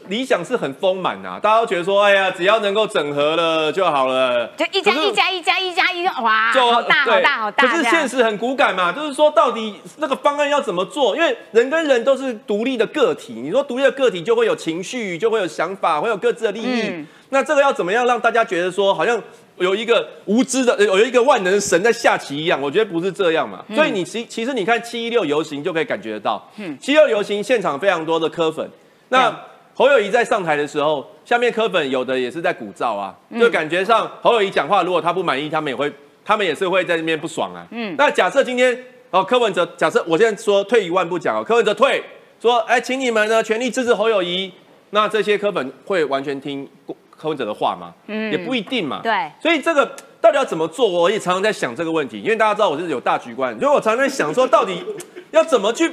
[0.08, 7.66] 理想是很丰满呐，大家都觉得说，哎呀，只要能够整合了就好了，就一加一加一加一加一，哇，就好大好大好大。
[7.66, 11.14] 可是现实很骨感嘛，就是说到底那个方案要怎么做？
[11.14, 16.82] 因为人跟人都是独立的个体，你说独立的个体就会有情绪，就会有想法，会有各自的利益。
[16.88, 19.22] 嗯那这个要怎么样让大家觉得说，好像
[19.58, 22.58] 有一个无知的，呃有一个万能神在下棋一样？
[22.58, 23.62] 我觉得不是这样嘛。
[23.68, 28.66] 嗯所以你其其实你看七一六游行就可以感觉得到，七六游行现场非常多的科粉，
[29.10, 29.38] 那。
[29.78, 35.88] 侯友谊在上台的时候，下面科粉有的也是在鼓噪啊，嗯就感觉上侯友谊讲话，如果他不满意，他们也会，
[36.24, 37.64] 他们也是会在那边不爽啊。
[37.70, 38.76] 嗯，那假设今天
[39.10, 42.02] 哦，柯文哲，假设我现在说退一万步讲哦，柯文哲退，
[42.42, 44.52] 说哎，请你们呢全力支持侯友谊，
[44.90, 46.68] 那这些科粉会完全听
[47.08, 47.94] 柯文哲的话吗？
[48.08, 48.98] 嗯，也不一定嘛。
[49.04, 49.86] 对所以这个
[50.20, 54.84] 到底要怎么做，我也常常在想这个问题，因为大家知道我是有大局观，所以我常常在想说，到底
[55.30, 55.88] 要怎么去。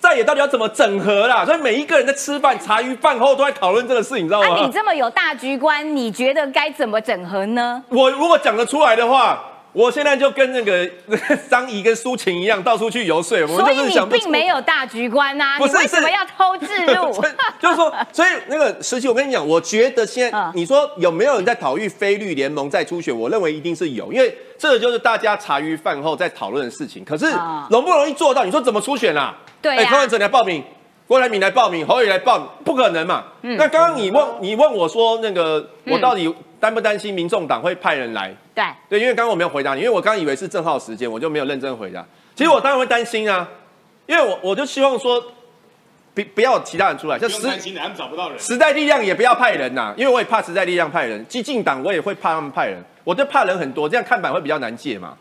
[0.00, 1.44] 在野到底要怎么整合啦？
[1.44, 4.56] 所以每一个人在吃饭、茶余饭后都在讨论这个事，你知道吗？
[4.56, 7.82] 啊，你这么有大局观，你觉得该怎么整合呢？
[7.90, 10.88] 我如果讲得出来的话，我现在就跟那个
[11.48, 13.38] 张怡跟苏晴一样，到处去游说。
[13.42, 17.12] 我们所以就是想你并没有大局观呐、不是你为什么要偷制入？
[17.60, 23.16] 就是说，所以那个时期，我跟你讲，我觉得现在嗯你说有没有人在讨论非绿联盟再出选？
[23.16, 27.04] 我认为一定是有，因为这个就是大家茶余饭后在讨论的事情。
[27.04, 28.44] 可是啊容不容易做到？
[28.44, 29.36] 你说怎么出选啊？
[29.62, 30.62] 对啊哎，柯文哲来报名，
[31.06, 33.24] 郭台铭来报名，侯友宜来报名，不可能嘛？
[33.42, 38.34] 嗯那刚刚你问你问我说，那个我到底担不担心民众党会派人来？
[38.54, 42.04] 对，对，因为刚刚我没有回答你，因为我刚刚以为是正好时间，我就没有认真回答。
[42.34, 43.48] 其实我当然会担心啊，
[44.06, 45.22] 因为我我就希望说，
[46.14, 48.38] 不不要其他人出来，像时不用担心的，他们找不到人。
[48.38, 55.16] 时代力量也不要派人呐、因为我也怕时代力量派人，激进党我也会怕他们派人，我就怕人很多，这样看板会比较难借嘛。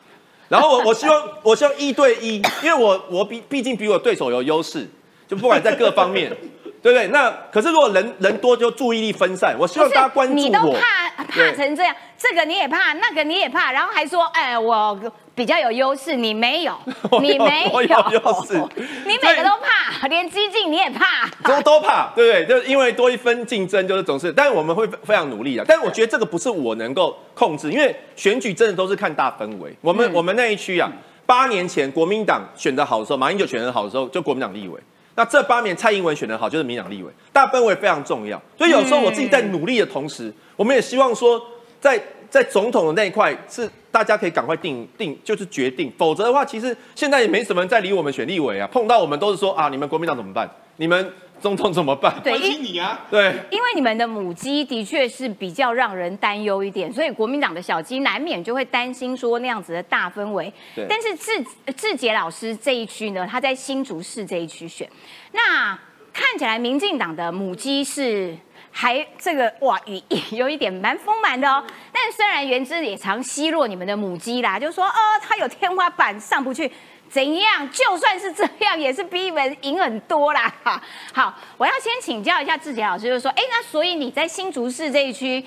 [0.49, 4.89] 然后我我希望我希望一对一，因为我我比毕竟比我对手有优势，
[5.27, 6.29] 就不管在各方面，
[6.81, 7.07] 对不对？
[7.07, 10.59] 那可是如果人人多就注意力分散，我希望大家关注我你都。
[10.73, 14.99] 怕怕成这样，这个你也怕，那个你也怕，然后还说，哎，我
[15.39, 16.77] 比较有优势，你没有
[17.21, 18.61] 你没有我有优势
[19.07, 21.29] 你每个都怕， 连激进你也怕。
[21.45, 22.45] 都都怕，对不对？
[22.45, 25.63] 就是因为多一分竞争，就是总是，但是我们会非常努力的。
[25.65, 29.73] 但是我觉得这个不是我能够控制，因为选举真的都是看大氛围。
[29.79, 30.91] 我们、我们那一区啊，
[31.25, 34.77] 八年前国民党选得好的时候，马英九选得好的时候，就国民党立委。
[35.15, 38.41] 那这八年蔡英文选得好，就是民进党立委，大氛围非常重要。
[38.57, 41.41] 所以有时候我自己在努力的同时，我们也希望说，
[41.79, 41.97] 在
[42.29, 48.67] 在总统的那一块是大家可以赶快定定，就是决定，否则的话，其实现在也没什么人在理我们选立委啊。
[48.71, 50.49] 碰到我们都是说啊，你们国民党怎么办？
[50.77, 52.13] 你们总统怎么办？
[52.23, 53.05] 对，关因心你啊！
[53.09, 60.85] 对，因为你们的母鸡的确是比较让人担忧一点，所以国民党的小鸡难免就会担心说那样子的大氛围对。
[60.87, 61.43] 但是志
[61.75, 64.87] 志杰老师这一区呢，他在新竹市这一区选，
[65.31, 65.77] 那
[66.13, 68.37] 看起来民进党的母鸡是。
[68.71, 71.63] 还这个哇语义有一点蛮丰满的哦，
[72.01, 76.71] 但虽然原之也常奚落你们的母鸡啦，就说哦它有天花板上不去，
[77.09, 77.69] 怎样？
[77.71, 80.53] 就算是这样，也是比你们赢很多啦。
[81.13, 85.43] 好，我要先请教一下志杰老师，就是说，哎，那所以你在新竹市这一区，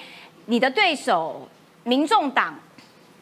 [0.47, 1.49] 你的对手
[1.85, 2.55] 民众党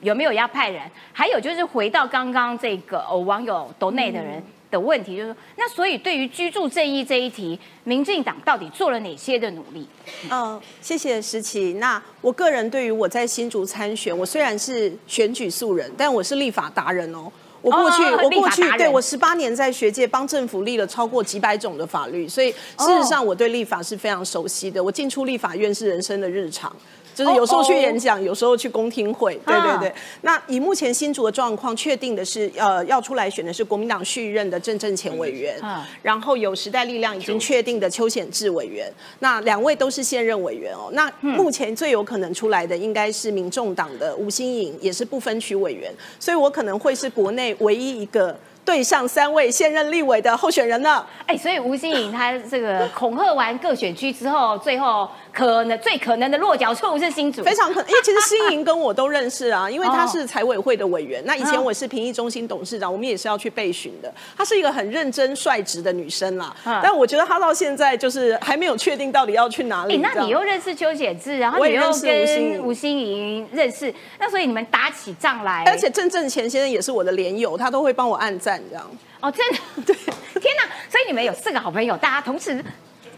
[0.00, 0.82] 有没有要派人？
[1.12, 9.86] 还有就是回到刚刚这个、哦、网友斗内的人的问题，就是说，那所以对于居住正义这一题，民进党到底做了哪些的努力？
[10.30, 11.74] 嗯，谢谢石琪。
[11.74, 17.30] 那我个人对于我在新竹参选，我虽然是选举素人，但我是立法达人哦。
[17.62, 24.82] 我过去，哦我过去对我十八年在学界帮政府立了超过几百种的法律，所以事实上我对立法是非常熟悉的。
[24.82, 26.74] 我进出立法院是人生的日常。
[27.20, 29.92] 就是有时候去演讲，有时候去公听会，对对对。
[30.22, 40.88] 那以目前新竹的状况，确定的是，呃，要出来选的是国民党续任的郑正前委员，嗯然后有时代力量已经确定的邱显志委员，那两位都是现任委员哦。
[40.92, 51.04] 那目前最有可能出来的应该是民众党的吴新颖，也是不分区委员，所以我可能会是国内唯一一个对上三位现任立委的候选人呢。
[51.26, 61.22] 哎，所以吴欣颖他这个恐吓完各选区之后，最后可能最可能的落脚处是新竹，非常可能，因为其实新颖跟我都认识啊， 因为他哦是财委会的委员。
[61.24, 64.12] 那以前嗯我是评议中心董事长，我们也是要去备询的。
[64.36, 69.94] 她是一个很认真率直的女生啦，嗯但我觉得她到现在就是还没有确定到底要去哪里。
[69.96, 78.90] 哎，那你又认识邱显志，然后你又也认识吴欣跟吴心莹认识，那所以你们打起仗来，而且郑正前先生也是我的连友，他都会帮我按赞这样。
[79.20, 79.94] 哦，真的 对，
[80.40, 80.64] 天哪！
[80.88, 82.64] 所以你们有四个好朋友，大家同时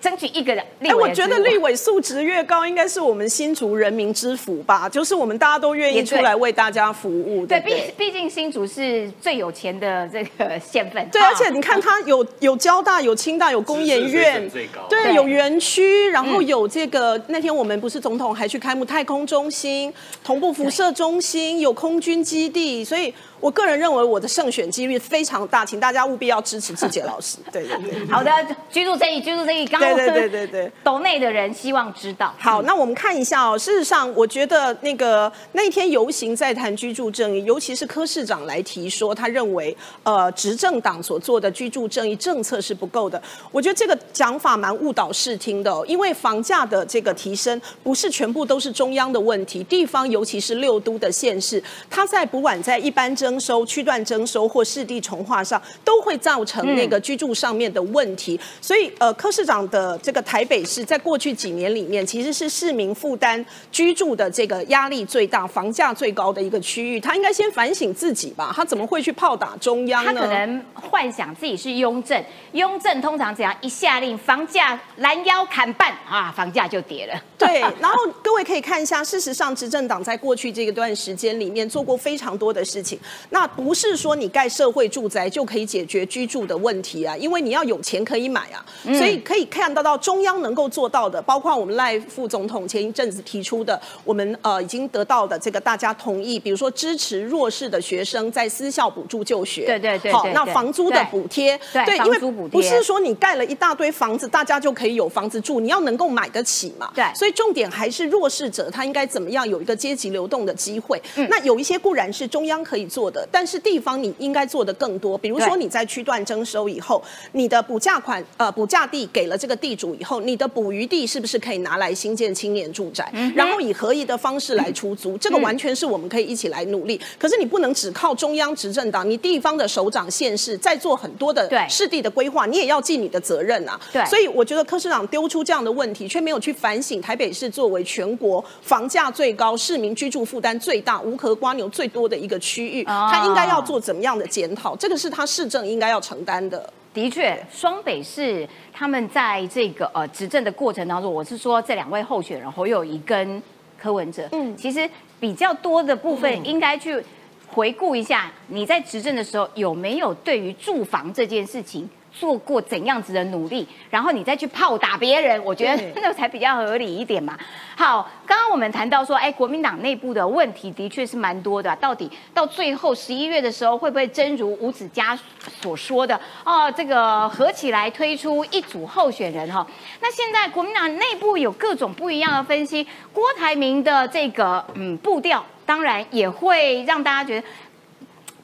[0.03, 0.61] 争取一个立
[0.91, 1.09] 哎，委。
[1.09, 1.63] 我觉得立。
[1.63, 4.89] 委素质越高，应该是我们新竹人民之福吧。
[4.89, 7.73] 就是我们大家都愿意出来为大家服务，对，毕？
[7.97, 11.09] 毕竟新竹是最有钱的这个 县份。
[11.11, 14.51] 对，而且你看，它有有交大、有清大、有工研院
[14.89, 17.21] 对，有园区，然后有这个。
[17.29, 27.39] 那天我们不是总统还去开幕太空中心、同步辐射中心，有空军基地，所以我个人认为我的胜选几率非常大，请大家务必要支持志杰老师。
[27.51, 28.07] 对对对。
[28.07, 28.31] 好的，
[28.71, 29.67] 居住正义，居住正义。
[29.67, 30.73] 刚刚对对对 对对。
[30.85, 32.33] 岛内的人希望知道。
[32.39, 33.59] 好，那我们看一下哦。
[33.59, 43.21] 事实上，我觉得那个那天游行在谈居住正义，尤其是柯市长来提说，他认为呃执政党所做的居住正义政策是不够的。
[43.51, 58.39] 我觉得这个讲法蛮误导视听的、哦，因为房价的这个提升不是全部都是中央的问题，地方尤其是六都的县市，他在不管在一般征收、区段征收或市地重划上，都会造成那个居住上面的问题。
[58.61, 67.01] 所以呃，柯市长的这个台北市在过去几年里面，其实是市民负担居住的这个压力最大、房价最高的一个区域。
[67.01, 70.21] 他应该先反省自己吧，他怎么会去炮打中央呢他？
[70.21, 77.23] 可能幻想自己是雍正，雍正通常只要一下令房价拦腰砍半啊，房价就跌了。
[77.39, 82.99] 对， 然后各位可以看一下，事实上，执政党在过去这一段时间里面做过非常多的事情。
[83.31, 88.65] 那不是说你盖社会住宅就可以解决居住的问题啊，因为你要有钱可以买啊。
[88.85, 102.19] 所以可以看得到中央能够做到的，包括我们赖副总统前一阵子提出的，我们呃已经得到的这个大家同意，比如说支持弱势的学生在私校补助就学，对对对好，那房租的补贴，对因为
[102.49, 106.91] 不是说你盖了一大堆房子，大家就可以有房子住，你要能够买得起嘛。
[106.95, 111.01] 对所以重点还是弱势者他应该怎么样有一个阶级流动的机会。
[111.17, 115.19] 嗯那有一些固然是中央可以做的，但是地方你应该做的更多。
[115.19, 117.03] 比如说你在区段征收以后，
[117.33, 125.17] 你的补价款呃补价地给了这个地主以后，你的捕鱼地是不是可以拿来新建青年住宅，嗯然后以合宜的方式来出租？
[125.21, 127.01] 这个完全是我们可以一起来努力。
[127.19, 133.79] 可是你不能只靠中央执政党，你地方的首长县市在做很多的对市地的规划，你也要尽你的责任啊。
[133.93, 144.77] 对所以我觉得柯市长丢出这样的问题，却没有去反省台北市作为全国房价最高、市民居住负担最大、无壳瓜牛最多的一个区域，哦他应该要做怎么样的检讨？
[144.77, 146.69] 这个是他市政应该要承担的。
[146.95, 153.43] 的确，双北市他们在这个呃执政的过程当中，我是说这两位候选人侯友谊跟
[153.79, 154.87] 柯文哲，嗯，其实
[155.19, 157.03] 比较多的部分应该去
[157.49, 161.89] 回顾一下，你在执政的时候有没有对于住房这件事情。
[162.13, 167.39] 做过怎样子的努力，然后你再去炮打别人，我觉得对那才比较合理一点嘛。
[167.75, 175.19] 好，刚刚我们谈到说，哎，国民党内部的问题的确是蛮多的啊、到底到最后十一月的时候，会不会真如吴子嘉
[175.61, 179.67] 所说的哦，这个合起来推出一组候选人哈、
[180.01, 187.47] 那现在国民党内部有各种不一样的分析，郭台铭的这个嗯步调，当然也会让大家觉得。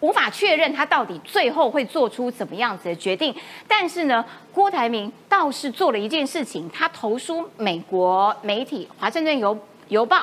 [0.00, 3.34] 无法确认他到底最后会做出怎么样子的决定，
[3.66, 10.16] 但是呢，郭台铭倒是做了一件事情，他投书美国媒体《华盛顿邮邮报》，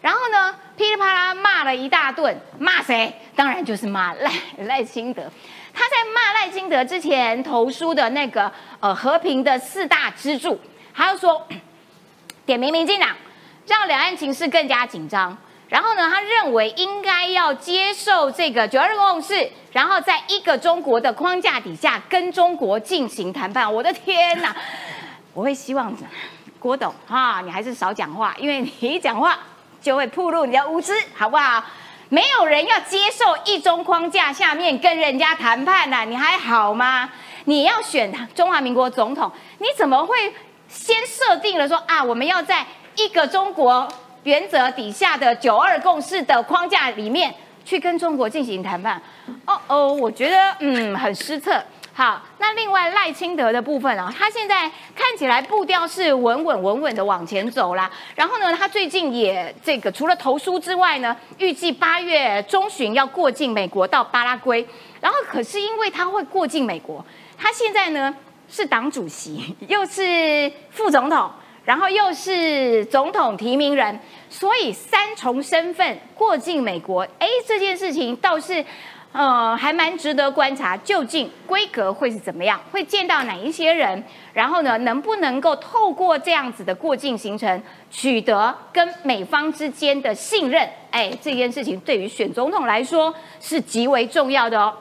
[0.00, 3.12] 然后呢，噼里啪啦骂了一大顿，骂谁？
[3.36, 5.22] 当然就是骂赖赖清德。
[5.74, 8.50] 他在骂赖清德之前投书的那个
[8.80, 10.58] 呃和平的四大支柱，
[10.92, 11.46] 还有说
[12.46, 13.10] 点名民进党，
[13.66, 15.36] 让两岸情势更加紧张。
[15.68, 23.72] 然后呢，他认为应该要接受这个九二共识，然后在一个中国的框架底下跟中国进行谈判。
[23.72, 24.54] 我的天哪！
[25.34, 25.94] 我会希望
[26.58, 29.38] 郭董哈，你还是少讲话，因为你一讲话
[29.80, 31.62] 就会暴露你的无知，好不好？
[32.08, 37.10] 没有人要接受一中框架下面跟人家谈判呐、你还好吗？
[37.44, 40.32] 你要选中华民国总统，你怎么会
[40.66, 42.66] 先设定了说啊，我们要在
[42.96, 43.86] 一个中国
[44.24, 49.00] 原则底下的九二共识的框架里面去跟中国进行谈判？
[49.46, 51.62] 哦哦，我觉得嗯很失策。
[51.92, 57.90] 好，那另外赖清德的部分啊，他现在看起来步调是稳稳稳稳的往前走啦。
[58.14, 64.64] 然后呢，他最近也这个除了投书之外呢，预计八月中旬要过境美国到巴拉圭。
[65.00, 67.04] 然后可是因为他会过境美国，
[67.36, 68.14] 他现在呢
[68.48, 71.28] 是党主席，又是副总统，
[71.68, 74.00] 然后又是总统提名人，
[74.30, 78.64] 所以三重身份过境美国，哎，这件事情倒是。
[79.10, 84.04] 呃，还蛮值得观察，究竟规格会是怎么样，会见到哪一些人，
[84.34, 90.68] 然后呢，能不能够透过这样子的过境行程，取得跟美方之间的信任？
[90.90, 94.74] 哎，这件事情对于选总统来说是极为重要的哦。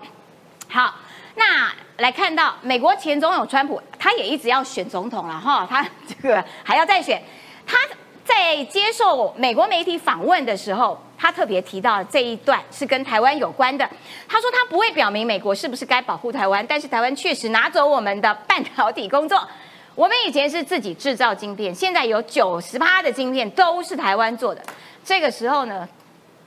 [0.67, 0.93] 好，
[1.37, 7.21] 那来看到美国前总统川普，他也一直要选总统了哈， 他这个还要再选。
[7.65, 7.77] 他
[8.25, 13.87] 在接受美国媒体访问的时候，他特别提到这一段是跟台湾有关的。
[14.27, 19.47] 他说他不会表明美国是不是该保护台湾，但是台湾确实拿走我们的半导体工作。
[19.93, 24.61] 我们以前是自己制造晶片，现在有九十八的晶片都是台湾做的。
[25.03, 25.87] 这个时候呢，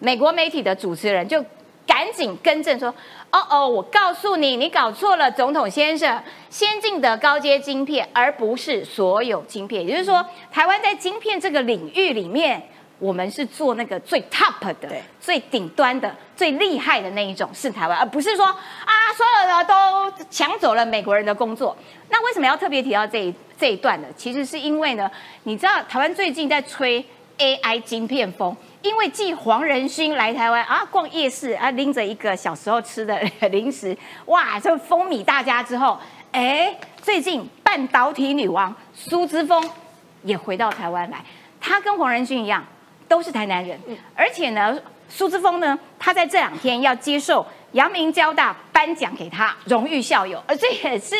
[0.00, 1.44] 美国媒体的主持人就
[1.86, 2.94] 赶紧更正说
[3.32, 9.86] ：“哦哦，我告诉你，你搞错了，总统先生，先进的高阶晶片，而不是所有晶片。
[9.86, 12.60] 也就是说，台湾在晶片这个领域里面，
[12.98, 14.88] 我们是做那个最 top 的、
[15.20, 21.76] 最顶端的、最厉害的那一种，是台湾，而不是说啊，所有的都抢走了美国人的工作。
[22.08, 24.08] 那为什么要特别提到这一这一段呢？
[24.16, 25.08] 其实是因为呢，
[25.44, 27.04] 你知道台湾最近在吹
[27.40, 33.20] AI 晶片风。”因为继黄仁勋来台湾啊，逛夜市啊，拎着一个小时候吃的
[33.50, 35.98] 零食，哇，就风靡大家之后，
[36.32, 39.62] 哎，最近半导体女王苏之峰
[40.22, 41.22] 也回到台湾来，
[41.60, 42.64] 她跟黄仁勋一样，
[43.06, 43.78] 都是台南人，
[44.14, 44.78] 而且呢，
[45.10, 51.16] 苏之峰呢，他在这两天要接受阳明交大颁奖给他荣誉校友，而这也是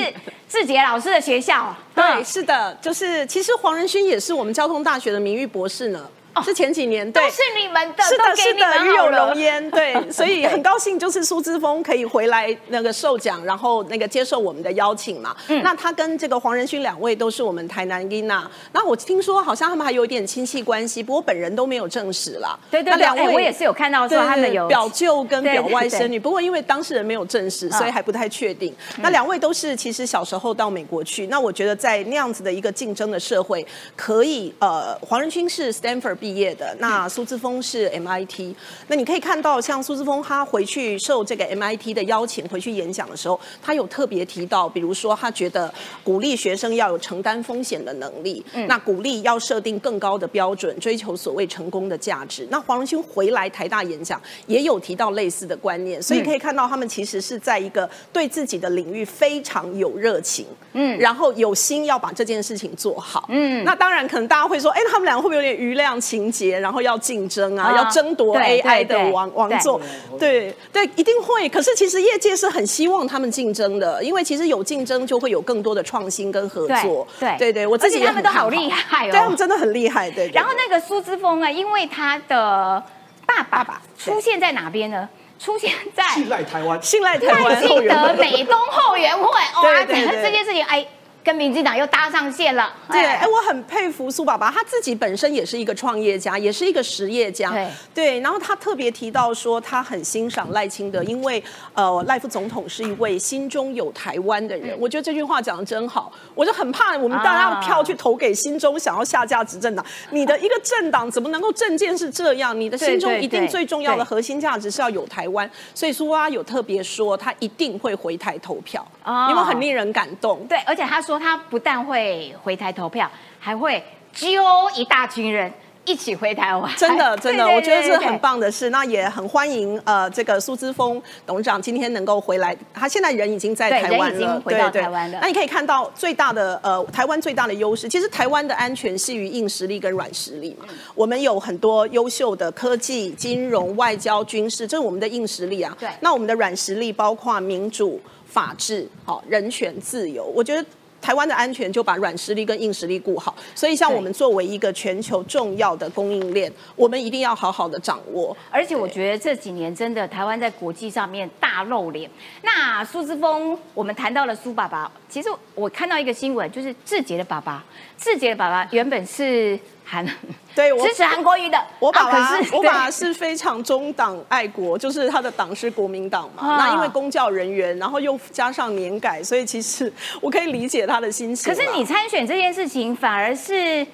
[0.48, 1.74] 志杰老师的学校。
[1.94, 6.08] 对，是的，就是其实黄仁勋也是我们交通大学的名誉博士呢。
[6.42, 15.36] 是前几年，都是你们的，是的，是的，与有荣焉，对， 所以很高兴，就是苏之峰可以回来那个授奖，然后那个接受我们的邀请嘛。
[15.48, 22.58] 嗯，那他跟这个黄仁勋两位都是我们台南英娜，那我听说好像他们还有一点亲戚关系，不过本人都没有证实啦。
[22.70, 28.74] 对对，那两位我也是有看到说他们有表舅跟表外甥女，不过因为当事人没有证实，所以还不太确定。
[28.98, 33.66] 那两位都是其实小时候到美国去，那我觉得在那样子的一个竞争的社会，
[33.96, 37.00] 可以呃，黄仁勋是 Stanford 毕业的，那。
[37.08, 38.54] 苏之峰是 MIT，
[38.86, 45.72] 那你可以看到，像苏之峰他回去受这个 MIT 的邀请回去演讲的时候，他有特别提到，比如说他觉得
[46.04, 52.46] 鼓励学生要有承担风险的能力，那鼓励要设定更高的标准，追求所谓成功的价值。
[52.50, 66.96] 那黄荣勋回来台大演讲也有提到类似的观念，所以可以看到他们其实是在一个对自己的领域非常有热情，嗯，然后有心要把这件事情做好，嗯，那当然可能大家会说，哎，他们两个会不会有点余量情节，然后要。
[67.00, 69.80] 竞争啊，要争夺 AI 的王王座，
[70.18, 71.48] 对对，一定会。
[71.48, 77.08] 可是其实业界是很希望他们竞争的，因为其实有竞争就会有更多的创新跟合作。
[77.18, 80.10] 对对对，我自己他们都好厉害哦，对他们真的很厉害。
[80.10, 80.30] 对。
[80.34, 82.80] 然后那个苏之峰啊，因为他的
[83.26, 85.08] 爸爸出现在哪边呢？
[85.38, 89.24] 出现在信赖台湾，信赖台湾，记得美东后援会。
[89.24, 90.86] 哇，整个这件事情哎。
[91.22, 98.20] 跟民进党又搭上线了，对，哎，我很佩服苏爸爸，他自己本身也是一个创业家，也是一个实业家，对，对。
[98.20, 101.42] 然后他特别提到说，他很欣赏赖清德，因为
[101.74, 104.74] 呃，赖副总统是一位心中有台湾的人。
[104.80, 112.58] 我觉得这句话讲的真好，我就很怕我们大家的票去投给心中想要下架执政党，你的一个政党怎么能够政见是这样？
[112.58, 115.48] 你的心中一定最重要的核心价值是要有台湾。
[115.74, 118.82] 所以苏阿有特别说，他一定会回台投票，
[119.28, 120.46] 因为很令人感动。
[120.48, 121.09] 对，而且他说。
[121.10, 123.82] 说他不但会回台投票，还会
[124.12, 124.30] 揪
[124.76, 125.52] 一大群人
[125.84, 126.72] 一起回台湾。
[126.76, 128.70] 真的， 真的，我觉得是很棒的事。
[128.70, 132.56] 那也很欢迎呃，这个苏之峰董事长今天能够回来。
[132.72, 134.82] 他现在人已经在台湾了，对对。
[135.20, 140.66] 那你可以看到最大的呃，台湾最大的优势，其实台湾的安全系于硬实力跟软实力嘛。
[140.94, 145.76] 我们有很多优秀的科技、金融、外交、军事，这是我们的硬实力啊。
[145.80, 145.88] 对。
[145.98, 150.64] 那我们的软实力包括民主、法治、好人权、自由，我觉得。
[151.00, 158.36] 台湾的安全就把软实力跟硬实力顾好，所以像我们作为一个全球重要的供应链，我们一定要好好的掌握。
[158.50, 162.10] 而且我觉得这几年真的台湾在国际上面大露脸。
[162.42, 167.64] 那苏之峰，我们谈到了苏爸爸，其实我看到一个新闻，就是志杰的爸爸，
[167.98, 169.58] 志杰的爸爸原本是。
[169.90, 170.06] 韩
[170.54, 176.56] 对我支持韩国瑜的，我爸爸我爸爸是非常中党爱国，就是他的党是国民党嘛。
[176.56, 181.52] 那因为公教人员，然后又加上年改，所以其实我可以理解他的心情。
[181.52, 183.84] 可是你参选这件事情，反而是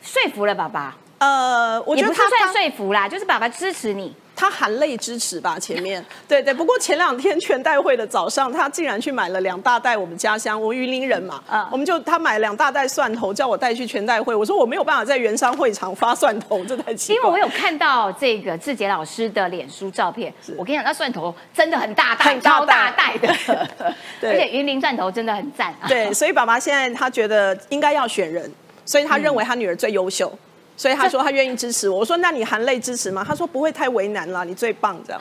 [0.00, 0.96] 说服了爸爸。
[1.18, 4.14] 呃，我觉得他算说服啦，就是爸爸支持你。
[4.36, 6.52] 他含泪支持吧，前面 对对。
[6.52, 14.34] 不过前两天全代会的早上，他竟然去买了两大袋我们家乡，我云林人嘛，啊，我们就他买两大袋蒜头，叫我带去全代会。
[14.34, 17.16] 我说我没有办法在圆山会场发蒜头，这太奇怪。
[17.16, 23.34] 因为我有看到这个志杰老师的脸书照片，我跟你讲，那蒜头真的很大袋，超大袋的，
[24.20, 25.74] 对，而且云林蒜头真的很赞。
[25.88, 28.52] 对，所以爸爸现在他觉得应该要选人，
[28.84, 30.30] 所以他认为他女儿最优秀。
[30.76, 32.00] 所以他说他愿意支持我。
[32.00, 33.24] 我说那你含泪支持吗？
[33.26, 35.20] 他说不会太为难了，你最棒这样。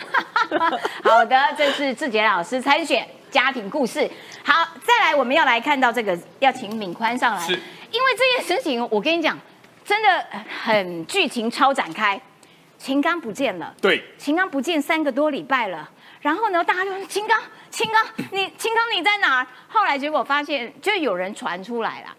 [1.04, 4.10] 好的，这是志杰老师参选家庭故事。
[4.44, 9.38] 好，再来我们要来看到这个，要请敏宽上来，因为这件事情，我跟你讲，
[9.84, 10.26] 真的
[10.64, 12.20] 很剧情超展开，
[12.78, 13.74] 秦刚不见了。
[13.82, 15.90] 对，秦刚不见三个多礼拜了，
[16.22, 17.40] 然后呢，大家就说秦刚，
[17.72, 19.48] 秦刚，你秦刚你在哪儿？
[19.68, 22.16] 后来结果发现，就有人传出来了，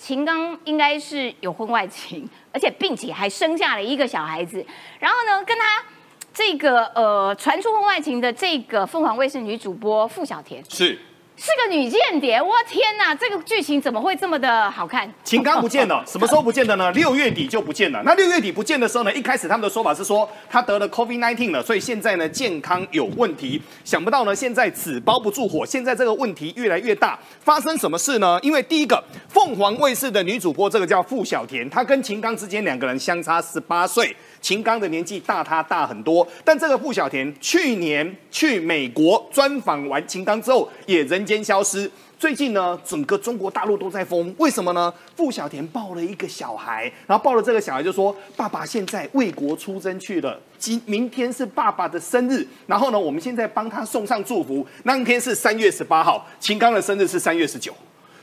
[0.00, 4.64] 秦刚应该是有婚外情，而且并且还生下了一个小孩子，
[4.98, 5.84] 然后呢，跟他
[6.32, 10.64] 这个呃传出婚外情的这个凤凰卫视女主播付小田。
[10.70, 10.98] 是。
[11.40, 15.10] 是个女间谍，我天哪，这个剧情怎么会这么的好看？
[15.24, 16.92] 秦刚不见了， 什么时候不见的呢？
[16.92, 18.02] 六月底就不见了。
[18.04, 23.58] 那六月底不见的时候呢，一开始他们的说法是说他得了 COVID-19 了，所以现在呢健康有问题。
[23.86, 27.18] 想不到呢，现在纸包不住火，现在这个问题越来越大。
[27.40, 28.38] 发生什么事呢？
[28.42, 34.14] 因为第一个，凤凰卫视的女主播这个叫傅小田，她跟秦刚之间两个人相差十八岁。
[34.40, 41.90] 秦刚的年纪大他大很多，但这个傅小田去年去美国专访完秦刚之后，也人间消失。
[42.18, 44.92] 最近呢，整个中国大陆都在疯，为什么呢？
[45.16, 54.66] 傅小田抱了一个小孩，然后抱了这个小孩就说：“爸爸现在为国出征去了，今明天是爸爸的生日，然后呢，我们现在帮他送上祝福。
[54.82, 57.72] 那天是三月十八号，秦刚的生日是三月十九。”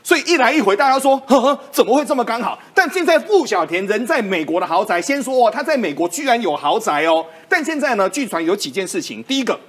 [0.08, 2.58] 所以一来一回，大家说， 呵呵，怎么会这么刚好？
[2.72, 7.22] 但现在傅小田人在美国的豪宅，先说哦，他在美国居然有豪宅哦。
[7.46, 9.60] 但现在呢，据传有几件事情，第一个，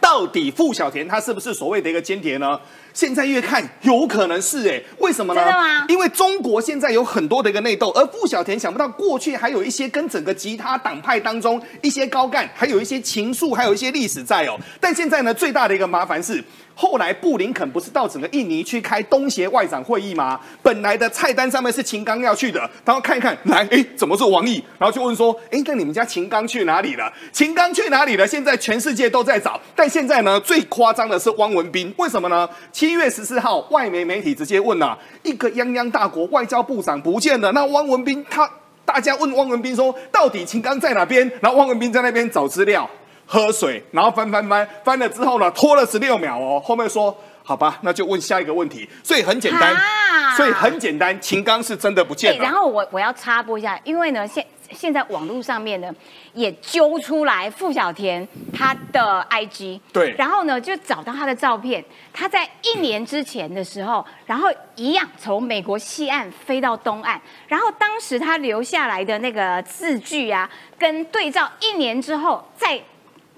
[0.00, 2.56] 到底傅小田他是不是所谓的一个间谍呢？
[2.94, 5.40] 现在越看有可能是哎，为什么呢？
[5.42, 14.56] 真的吗因为中国现在有很多的一个内斗，而傅小田想不到过去还有一些跟整个吉他党派当中一些高干，还有一些情愫，还有一些历史在哦。
[14.80, 16.44] 但现在呢，最大的一个麻烦是。
[16.80, 20.38] 后来布林肯不是到整个印尼去开东协外长会议吗？
[20.62, 24.62] 本来的菜单上面是秦刚要去的，然后看一看，来，哎，怎么是王毅？
[24.78, 27.12] 然后就问说，哎，那你们家秦刚去哪里了？
[27.32, 28.24] 秦刚去哪里了？
[28.24, 32.48] 现在全世界都在找，但现在呢，最夸张的是汪文斌，为什么呢？
[32.70, 38.48] 七月十四号，外媒媒体直接问呐、一个泱泱大国外交部长不见了，那汪文斌他
[38.84, 41.28] 大家问汪文斌说，到底秦刚在哪边？
[41.40, 42.88] 然后汪文斌在那边找资料。
[43.30, 46.58] 喝水，然后翻翻翻，翻了之后呢，拖了十六秒哦。
[46.64, 47.14] 后面说
[47.44, 48.88] 好吧，那就问下一个问题。
[49.04, 52.42] 所以很简单，啊所以很简单，秦刚是真的不哎见了。
[52.42, 55.90] 然后我我要插播一下，因为呢，现现在网络上面呢
[56.32, 70.48] 也揪出来傅小田他的 IG，对然后呢就找到他的照片，他在一年之前的时候，然后一样从美国西岸飞到东岸，然后当时他留下来的那个字句啊，
[70.78, 72.78] 跟对照一年之后再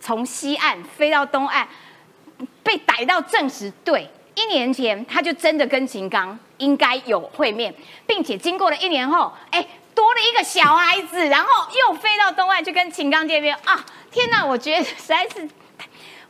[0.01, 1.67] 从西岸飞到东岸，
[2.63, 7.75] 被逮到证实对，一年前他就真的跟秦刚应该有会面，
[8.07, 11.49] 并且经过了一年后，哎，多了一个小孩子，然后
[11.79, 13.85] 又飞到东岸去跟秦刚见面啊！
[14.11, 15.49] 天哪，我觉得实在是。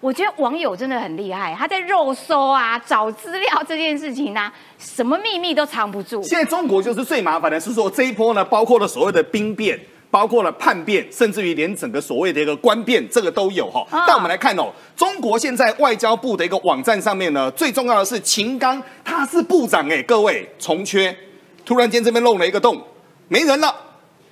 [0.01, 6.23] 我觉得网友真的很厉害，他在肉搜啊、找资料这件事情呢、 什么秘密都藏不住。
[6.23, 9.79] 现在中国就是最麻烦的是说这一波呢，包括了所谓的兵变。
[10.11, 13.87] 包括了叛变，甚至于连整个所谓的一个官变，这个都有哈。
[13.91, 21.17] 啊但我们来看哦，中国现在外交部的一个网站上面呢，最重要的是秦刚他是部长哎，各位重缺，
[21.65, 22.83] 突然间这边漏了一个洞，
[23.29, 23.75] 没人了。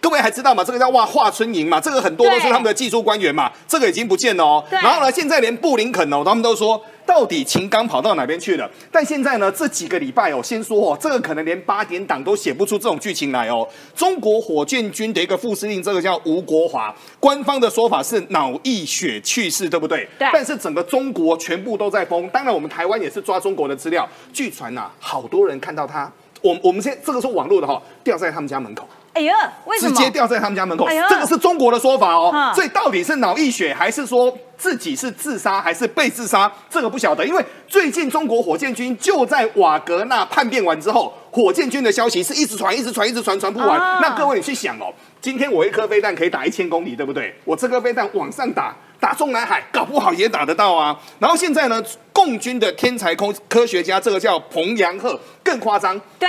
[0.09, 0.65] 各位还知道吗？
[0.65, 4.65] 这个叫哇华春莹嘛，这个很多都是他们的技术官员嘛，这个已经不见了哦。
[4.71, 8.67] 然后呢，现在连布林肯哦，他们都说到底秦刚跑到哪边去了？
[8.91, 13.69] 但现在呢，这几个礼拜哦，先说哦，这个可能连八点档都写不出这种剧情来哦。
[13.95, 20.09] 中国火箭军的一个副司令，这个叫吴国华，官方的说法是脑溢血去世，对不对？
[20.19, 24.09] 对但是整个中国全部都在封，当然我们台湾也是抓中国的资料。
[24.33, 28.89] 据传呐、好多人看到他，我我们现在这个是网络的哈、掉在他们家门口。
[29.19, 29.97] 哎呀，为什么？
[29.97, 32.31] 直接掉在他们家门口，哎这个是中国的说法哦。
[32.33, 36.51] 嗯所以到底是脑溢血，还是说自己是自杀，还是被自杀？
[36.71, 43.79] 这个不晓得，因为最近中国火箭军就在瓦格纳叛变完之后，火箭军的消息是一直传，一直传，一直传，传不完。
[43.79, 47.35] 啊那各位你去想哦，今天我一颗飞弹可以打一千公里，对不对？
[47.45, 48.75] 我这颗飞弹往上打。
[49.01, 50.99] 打中南海，搞不好也打得到啊。
[51.21, 51.81] 然后现在呢，
[52.13, 56.29] 共军的天才空科学家，这个叫彭阳鹤，更夸张，对，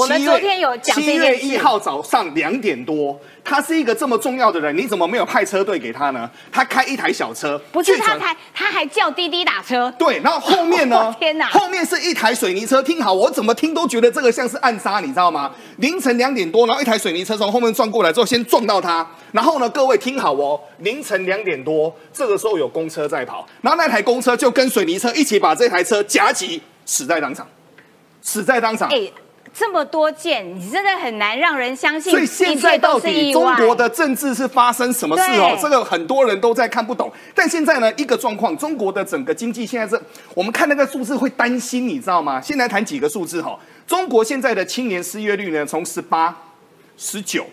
[0.00, 1.36] 我们昨天有讲七月。
[1.40, 6.30] 一号早上两点多，他是一个这么重要的人，你怎么没有派车队给他呢？
[6.50, 11.14] 他开一台小车，不是他开他还叫滴滴打车，对，然后后面呢？
[11.20, 12.82] 天哪后面是一台水泥车。
[12.82, 15.50] 听好，我怎么听都觉得这个像是暗杀，你知道吗？
[15.76, 19.06] 凌晨两点多，然后一台水泥车从后面撞过来之后，先撞到他。
[19.32, 27.46] 然后呢，各位听好哦，凌晨两点多，这个时候有公车在跑，然后那台公车就跟水泥车一起把这台车夹击，死在当场，
[28.22, 28.88] 死在当场。
[28.88, 29.10] 哎，
[29.52, 35.58] 这么多件，你真的很难让人相信，所以现在到底中国的政治是发生什么事哦？
[35.60, 37.12] 这个很多人都在看不懂。
[37.34, 40.02] 但现在呢，一个状况，中国的整个经济现在是，
[40.34, 42.40] 我们看那个数字会担心，你知道吗？
[42.40, 46.36] 先来谈几个数字哈，中国现在的青年失业率呢，从十八、
[46.96, 47.44] 十九。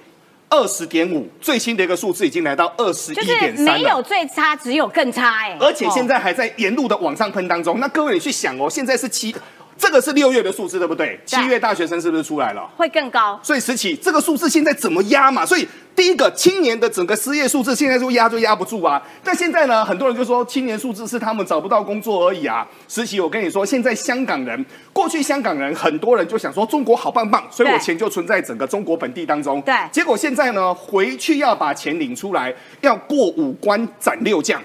[0.49, 5.57] 二十点五，最新的一个数字已经来到二十一点三没有最差，只有更差哎。
[5.59, 7.81] 而且现在还在沿路的往上喷当中。
[7.81, 9.35] 那各位你去想哦，现在是七。
[9.77, 11.19] 这个是六月的数字，对不对？
[11.25, 12.67] 七月大学生是不是出来了？
[12.75, 13.39] 会更高。
[13.43, 15.45] 所以十起这个数字现在怎么压嘛？
[15.45, 19.01] 所以第一个青年的整个失业数字现在说压就压不住啊。
[19.23, 22.67] 但现在呢，很多人就说青年数字是他们找不到工作而已啊。
[22.87, 29.61] 实习，我跟你说，现在香港人过去香港人很多人就想说中国好棒棒，所以我钱就存在整个中国本地当中。
[29.61, 29.75] 对。
[29.91, 34.61] 结果现在呢，回去要把钱领出来，要过五关斩六将，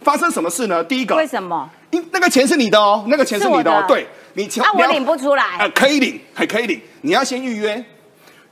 [0.00, 0.82] 发生什么事呢？
[0.82, 1.70] 第一个，为什么？
[1.90, 4.06] 因那个钱是你的哦，那个钱是你的哦，对。
[4.34, 5.68] 你那我领不出来啊？
[5.74, 6.80] 可以领，还可以领。
[7.00, 7.84] 你要先预约，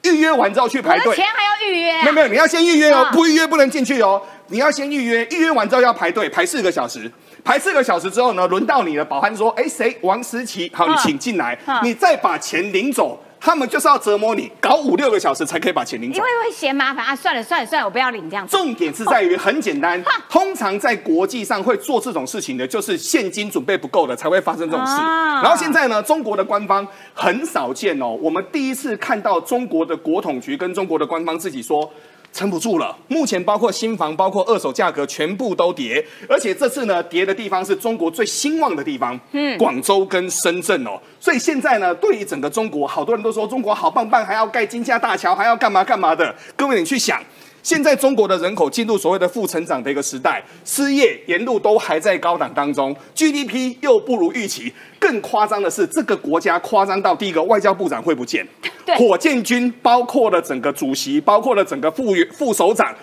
[0.02, 1.14] 预约完之后去排队。
[1.14, 2.02] 钱还要预约？
[2.02, 4.20] 没有没有，你要先预约哦，不预约不能进去哦。
[4.48, 7.10] 你要先预约，预约完之后要排队，排四个小时。
[7.44, 9.04] 排四个小时之后呢，轮到你了。
[9.04, 9.96] 保安说：“哎，谁？
[10.00, 11.56] 王思琪，好，你请进来。
[11.84, 17.14] 你再把钱领走。”他们就是要折磨你，搞五六个小时才可以把钱领走，因为会嫌麻烦啊！
[17.14, 18.44] 算了算了算了，我不要领这样。
[18.48, 24.96] 重点是在于很简单，通常在国际上会做这种事情的，就是现金准备不够的才会发生这种事。
[24.96, 26.84] 然后现在呢，中国的官方
[27.14, 31.88] 很少见哦，我们第一次看到中国的国统局跟中国的官方自己说。
[32.36, 47.22] 撑不住了，目前包括新房、包括二手价格全部都跌，而且这次呢，跌的地方是中国最兴旺的地方，嗯，广州跟深圳哦，所以现在呢，对于整个中国，好多人都说中国好棒棒，还要盖金厦大桥，还要干嘛干嘛的，各位你去想。
[47.66, 54.72] 现在中国的人口进入所谓的负成长的一个时代，失业沿路都还在高档当中，GDP 又不如预期。
[55.00, 58.46] 更夸张的是，这个国家夸张到第一个外交部长会不见，
[58.96, 62.94] 火箭军包括了整个主席，包括了整个副副首长。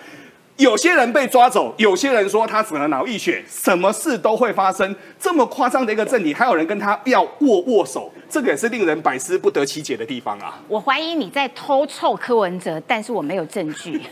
[0.56, 4.96] 有些人被抓走，有些人说他死了脑溢血，什么事都会发生。
[5.20, 10.58] 这么夸张的一个政体，还有人跟他要握握手，这个也是令人百思不得其解的地方啊！
[10.66, 14.02] 我怀疑你在偷臭柯文哲，但是我没有证据，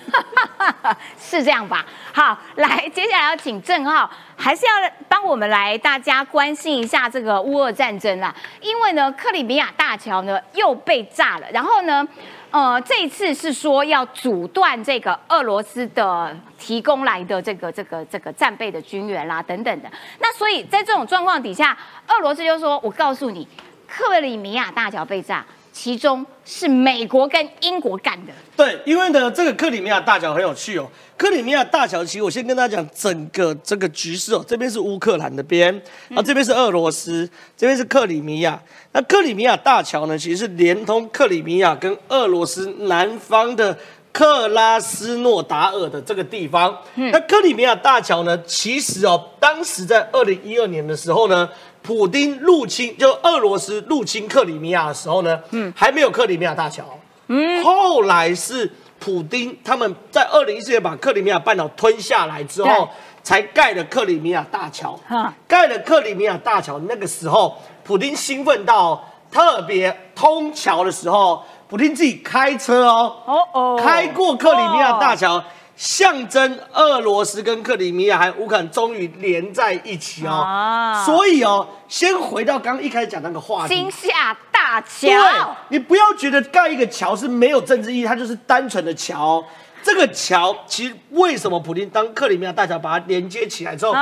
[1.18, 1.84] 是这样吧？
[2.12, 4.72] 好，来，接下来要请郑浩，还是要
[5.08, 12.06] 帮我们来大家关心一下这个乌俄战争啦，因为呢，克里米亚大桥呢又被炸了，然后呢？
[12.52, 19.90] 呃，这一次是说要阻断这个俄罗斯的提供来的这个这个这个战备的军援啦等等的。
[20.20, 21.74] 那所以在这种状况底下，
[22.08, 23.48] 俄罗斯就说：“我告诉你，
[23.92, 28.32] 克里米亚大桥被炸。”其中是美国跟英国干的。
[28.54, 30.86] 对，因为呢，这个克里米亚大桥很有趣哦。
[31.16, 34.44] 克里米亚大桥，其实我先跟大家讲整个这个局势哦。
[34.46, 35.74] 这边是乌克兰的边，
[36.14, 37.26] 啊，这边是俄罗斯，
[37.56, 38.60] 这边是克里米亚。
[38.92, 43.74] 那克里米亚大桥呢，其实是连通克里米亚跟俄罗斯南方的
[44.12, 46.76] 克拉斯诺达尔的这个地方。
[46.96, 51.48] 那克里米亚大桥呢，其实哦，当时在二零一二年的时候呢。
[51.82, 56.84] 普丁入侵，就俄罗斯入侵克里米亚的时候呢，嗯，还没有克里米亚大桥，
[57.26, 62.88] 嗯，后来是普丁他们在二零一四年把克里米亚半岛吞下来之后，
[63.24, 75.42] 才盖了克里米亚大桥，哈，盖了克里米亚大桥，那个时候普丁兴奋到特别通桥的时候，普丁自己开车哦，哦哦，开过克里米亚大桥。
[75.76, 89.42] 象征俄罗斯跟克里米亚还有乌克兰终于连在一起哦，所以哦，先回到刚刚一开始讲那个话题，金厦大桥，你不要觉得盖一个桥是没有政治意义，它就是单纯的桥。
[89.82, 93.92] 这个桥其实为什么普京当克里米亚大桥把它连接起来之后，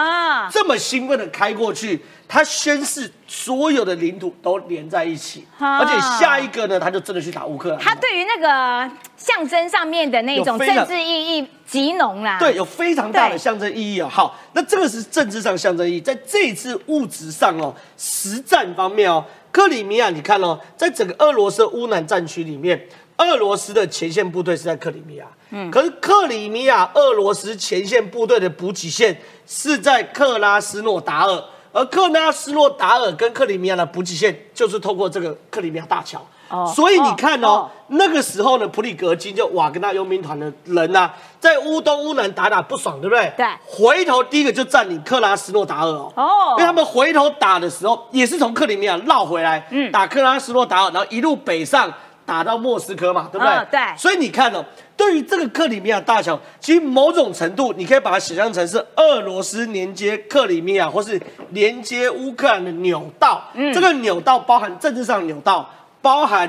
[0.51, 2.01] 这么兴奋的开过去？
[2.28, 7.78] 他宣誓所有的领土都连在一起，而且下一个呢，他就真的去打乌克兰。
[7.81, 12.39] 他对于那个象征上面的那种政治意义极浓啦。
[12.39, 14.09] 对，有非常大的象征意义哦。
[14.09, 22.81] 好，那这个是政治上象征意义，在这一次物质上哦，实战方面哦，克里米亚你看哦，在整个俄罗斯乌南战区里面。
[23.21, 43.31] 俄罗斯的前线部队是在克里米亚，嗯，可是克里米亚俄罗斯前线部队的补给线是在克拉斯诺达尔，而克拉斯诺达尔跟克里米亚的补给线就是透过这个克里米亚大桥，哦，所以你看哦，那个时候呢，普里格金就瓦格纳佣兵团的人呐，在乌东乌南打打不爽，对不对？
[43.37, 51.93] 对，回头第一个就占领克拉斯诺达尔哦，哦，因为他们回头打的时候也是从克里米亚绕回来，嗯，打克拉斯诺达尔，然后一路北上。
[52.31, 53.66] 打到莫斯科嘛，对不对？
[53.72, 53.81] 对。
[53.99, 54.64] 所以你看哦，
[54.97, 63.43] 对于这个克里米亚大桥，其实某种程度你可以把它想象成是俄罗斯连接克里米亚或是连接乌克兰的纽道。
[63.55, 63.72] 嗯。
[63.72, 65.68] 这个纽道包含政治上纽道，
[66.01, 66.49] 包含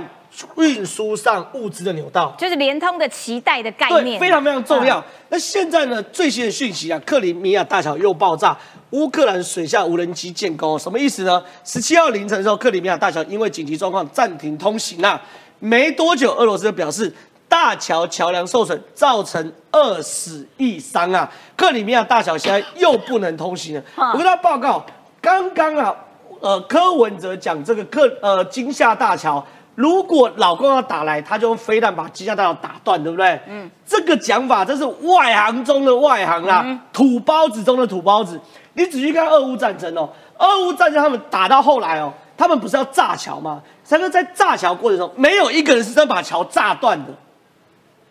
[0.57, 2.35] 运输上物资的纽道。
[2.37, 5.03] 就是联通的脐带的概对，念，非常非常重要。
[5.29, 8.55] 那现在呢，最新的讯息啊，克里米亚大桥又爆炸，
[8.91, 11.43] 乌克兰水下无人机建功，什么意思呢？
[11.63, 15.19] 十七号凌晨的时候，克里米亚大桥因为紧急状况暂停通行啊，
[15.61, 17.13] 没多久，俄罗斯就表示
[17.47, 23.83] 大桥桥梁受损，造成二死一伤啊，克里米亚大桥现在又不能通行了。
[23.95, 24.83] 我跟大家报告，
[25.21, 25.95] 刚刚啊，
[26.39, 29.45] 呃，柯文哲讲这个克呃金厦大桥。
[29.75, 33.39] 如果老公要打来，他就用飞弹把金厦大桥打断，对不对？
[33.47, 38.39] 嗯，这个讲法真是外行中的外行啦，土包子中的土包子。
[38.73, 43.61] 你仔细看俄乌战争哦，俄乌战争他们打到后来哦，他们不是要炸桥吗？
[43.83, 47.13] 三哥在炸桥过程中，没有一个人是真把桥炸断的，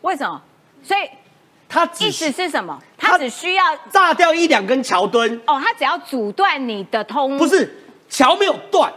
[0.02, 0.40] 为什么？
[0.82, 1.00] 所以
[1.68, 2.78] 他只意思是什么？
[2.96, 8.92] 他他只需要炸掉一两根桥墩，哦，他只要阻断你的通，不是桥没有断，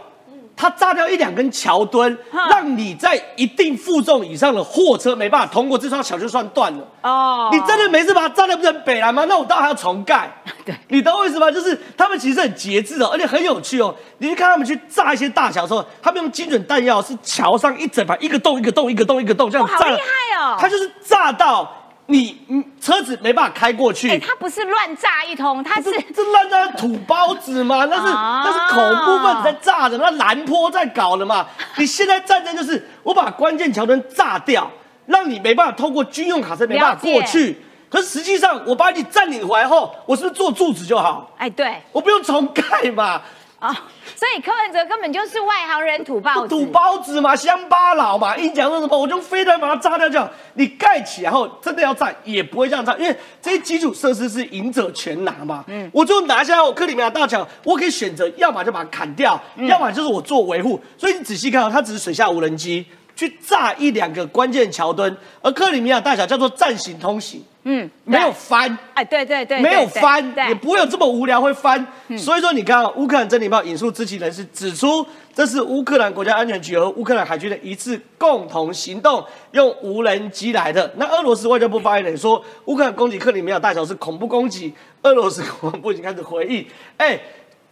[0.56, 6.86] 他炸掉一两根桥墩，哼让你在一定负重以上的货车没办法通过这条桥，就算断了。
[7.02, 9.24] 哦，你真的没事把它炸掉不成北兰吗？
[9.28, 10.30] 那我当然还要重盖。
[10.64, 11.50] 对你懂我意思吗？
[11.50, 13.94] 就是他们其实很节制哦，而且很有趣哦。
[14.18, 21.70] 你去看他们去炸一些大桥的时候，他们用精准弹药是桥上一整排一个洞一个洞一个洞一个洞这样好厉害哦他就是炸到
[22.06, 24.10] 你嗯车子没办法开过去。
[24.10, 31.46] 哎，他不是乱炸一通，他是这这烂在土包子嘛， 那是、啊那是恐怖分子在炸的，那蓝坡在搞的嘛。
[31.78, 34.70] 你现在战争就是我把关键桥墩炸掉，
[35.06, 37.58] 让你没办法透过军用卡车没办法过去。
[37.94, 41.30] 可是实际上我把你占领回来后，我是不是做柱子就好？
[41.38, 43.22] 哎对我不用重盖嘛，
[43.60, 43.72] 啊，
[44.16, 50.28] 所以柯文哲根本就是外行人土包子，土包子嘛，乡巴佬嘛，一讲说什么我就非得把它炸掉这样。
[50.54, 55.64] 你盖起来后真的要炸也不会这样炸，因为这些基础设施是赢者全拿嘛。
[55.68, 60.80] 嗯，我就拿下我克里米亚大桥，我可以选择要么就把它砍掉，要么就是我做维护。
[60.98, 62.84] 所以你仔细看哦，它只是水下无人机
[63.16, 68.76] 去炸一两个关键桥墩，而克里米亚大桥叫做暂行通行，嗯，没有翻。
[68.94, 71.86] 哎，对对对，没有翻，对，也不会有这么无聊会翻。
[72.18, 80.92] 所以说，你看啊，乌克兰真理报引述知情人士指出，这是乌克兰国家安全局和乌克兰海军的一次共同行动，用无人机来的。
[80.96, 87.20] 那俄罗斯外交部发言人说，乌克兰攻击克里米亚大桥是恐怖攻击，俄罗斯国防部已经开始回应，哎。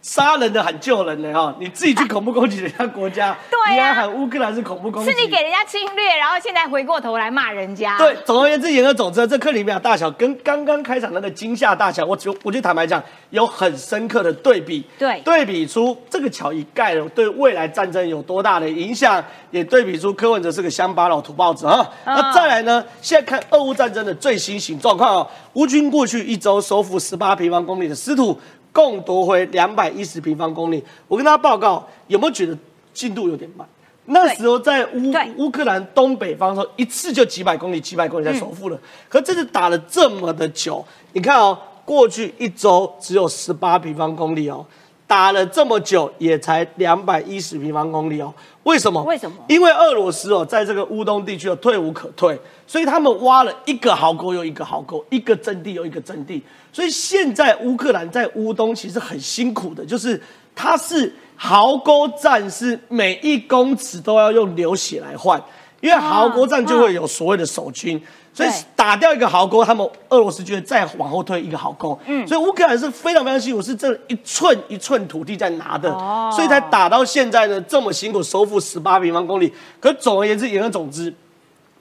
[0.03, 14.85] 杀人的喊救人的哈，你自己去恐怖攻击人家国家，对啊你还喊乌克兰是恐怖攻击，是你给人家侵略，然后现在回过头来骂人家，对，总而言之，言而总之，这克里米亚大桥跟刚刚开场那个惊吓大桥，我就我就坦白讲，有很深刻的对比。
[14.99, 21.89] 对对比出这个桥一盖了，对未来战争有多大的影响，也对比出柯文哲是个乡巴佬土包子啊。
[22.03, 28.37] 嗯那再来呢，现在看俄乌战争的最新型状况哦，乌军过去一周收复十八平方公里的失土，
[28.73, 30.83] 共夺回两百一十平方公里。
[31.07, 32.57] 我跟大家报告，有没有觉得
[32.93, 33.65] 进度有点慢？
[34.05, 38.77] 那时候在乌乌克兰东北方的时候，一次就几百公里，几百公里才收复了。
[39.07, 44.65] 可这次打了这么的久，你看哦，过去一周只有十八平方公里哦，
[45.13, 48.33] 打了这么久也才两百一十平方公里哦。
[48.63, 49.03] 为什么？
[49.03, 52.35] 为什么因为俄罗斯哦，在这个乌东地区哦退无可退，
[52.65, 56.41] 所以他们挖了一个壕沟又一个壕沟，一个阵地又一个阵地。
[56.71, 60.19] 所以现在乌克兰在乌东其实很辛苦的，就是
[60.55, 65.39] 它是壕沟战，是每一公尺都要用流血来换，
[65.83, 68.01] 因为壕沟战就会有所谓的守军。
[68.35, 71.95] 所以打掉一个壕沟，他们俄罗斯就会再往后退一个壕沟。
[72.07, 79.53] 嗯，所以乌克兰是非常非常辛苦，是这一寸一寸土地在拿的，哦所以才打到现在呢这么辛苦，收复十八平方公里。
[79.79, 81.13] 可总而言之，言而总之，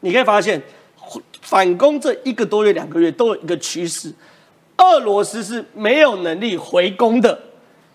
[0.01, 0.63] 你可以发现，
[1.41, 4.13] 反攻这一个多月、两个月都有一个趋势，
[4.77, 7.41] 俄罗斯是没有能力回攻的。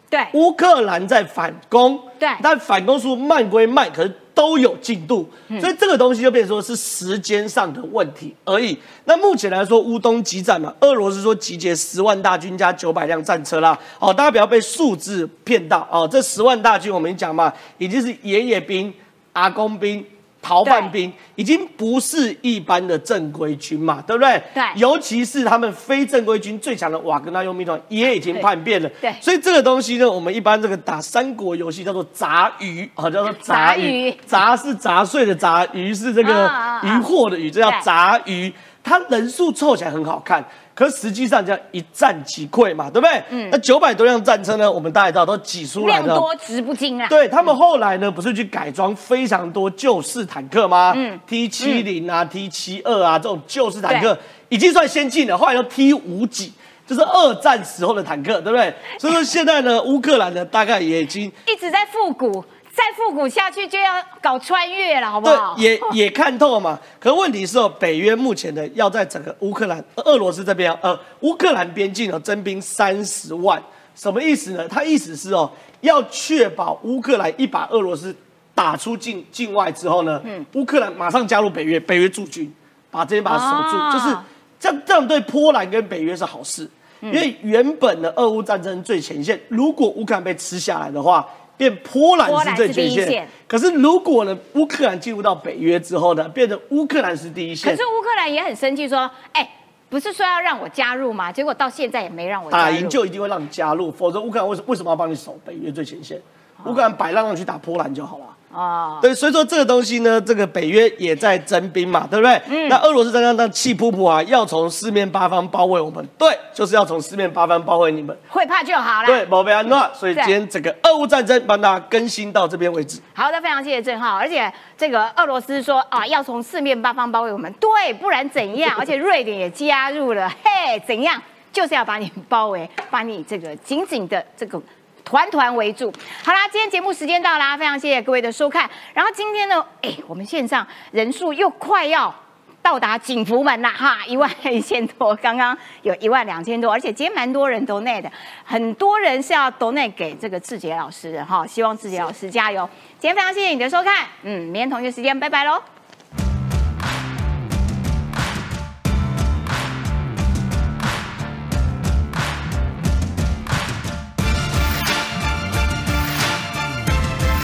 [0.10, 5.28] 对乌克兰在反攻，对但反攻速度慢归慢，可是都有进度，
[5.60, 8.78] 所以这个东西就变成说是时间上的问题而已。
[9.06, 18.94] 那目前来说，乌东激战嘛，俄罗斯说集结十万大军加九百辆战车啦，哦，大家不要被数字骗到哦，这十万大军我们讲嘛，已经是爷爷兵、
[19.34, 20.06] 阿公兵。
[20.48, 24.42] 逃犯兵已经不是一般的正规军嘛，对不对？
[24.54, 28.90] 对尤其是他们非正规军最强的瓦格纳佣兵团也已经叛变了。
[29.02, 34.16] 对所以这个东西呢，我们一般这个打三国游戏叫做杂鱼啊，叫做杂杂鱼鱼。
[34.26, 38.54] 杂是杂碎的杂，鱼是这个啊啊啊渔获的鱼，这叫对杂鱼。
[38.82, 40.42] 它人数凑起来很好看，
[40.78, 43.24] 可实际上这样一战即溃嘛，对不对？
[43.32, 43.50] 嗯。
[43.52, 46.06] 那九百多辆战车呢，我们大家也知道都挤出来的。
[46.06, 50.94] 量多值不精啊，对他们后来呢，不是去改装非常多旧式坦克吗？
[50.96, 54.16] 嗯 t 七零啊、T 七二啊这种旧式坦克
[54.50, 56.54] 已经算先进了，后来又 T 五几，
[56.86, 58.72] 就是二战时候的坦克，对不对？
[59.00, 62.46] 所以说现在呢，乌克兰呢大概也已经一直在复古。
[62.78, 66.80] 再复古下去就要搞穿越了，好不对好？，也也看透了嘛。
[67.00, 73.60] 可问题是哦，北约目前呢要在整个乌克兰、呃俄罗斯这边，呃，乌克兰边境呢征兵三十万，
[73.96, 74.68] 什么意思呢？
[74.68, 75.50] 他意思是哦，
[75.82, 78.16] 要确保乌克兰一把俄罗斯
[78.54, 82.54] 打出境境外之后呢，嗯乌克兰马上加入北约，北约驻军
[82.92, 84.16] 把这边把它守住，哦就是
[84.60, 86.70] 这样，这样对波兰跟北约是好事。
[87.02, 93.28] 嗯因为原本的俄乌战争最前线，如果乌克兰被吃下来的话，变波兰是最前线线。
[93.48, 99.50] 可是如果呢，乌克兰进入到北约之后呢，变成乌克兰是第一线可是，乌克兰也很生气，说：“哎，
[99.90, 101.32] 不是说要让我加入吗？
[101.32, 106.22] 结果到现在也没让我加入。”打赢就一定会让你加入，否则乌克兰为什为什么要帮你守北约最前线？
[106.66, 108.26] 乌克兰摆烂让你去打波兰就好了。
[108.58, 112.42] 哦，对，所以说这个东西呢，这个北约也在征兵嘛，对不对？
[112.48, 118.18] 嗯那俄罗斯刚刚那气噗噗啊，要从四面八方包围我们，对，就是要从四面八方包围你们。
[118.28, 119.06] 会怕就好了。
[119.06, 123.00] 对，宝贝安诺，所以今天整个俄乌战争帮大家更新到这边为止。
[123.14, 124.18] 好的，非常谢谢郑浩。
[124.18, 128.76] 而且这个俄罗斯说啊，要从四面八方包围我们，对，不然怎样？
[128.80, 131.22] 而且瑞典也加入了，嘿，怎样？
[131.54, 134.60] 就是要把你包围，把你这个紧紧的这个。
[135.08, 135.90] 团团围住。
[136.22, 138.70] 好啦，今天节目时间到啦，非常谢谢各位的收看。
[138.94, 142.14] 然后今天呢，哎，我们线上人数又快要
[142.62, 148.12] 到达景福门啦，哈，一万一千多，刚刚有一万两千多，而且今天蛮多人 donate 的，
[148.44, 152.70] 很多人是要 donate 给这个志杰老师的哈，希望志杰老师加油。
[153.00, 155.77] 今天非常谢谢你的收看，嗯，明天同一时间，拜拜喽。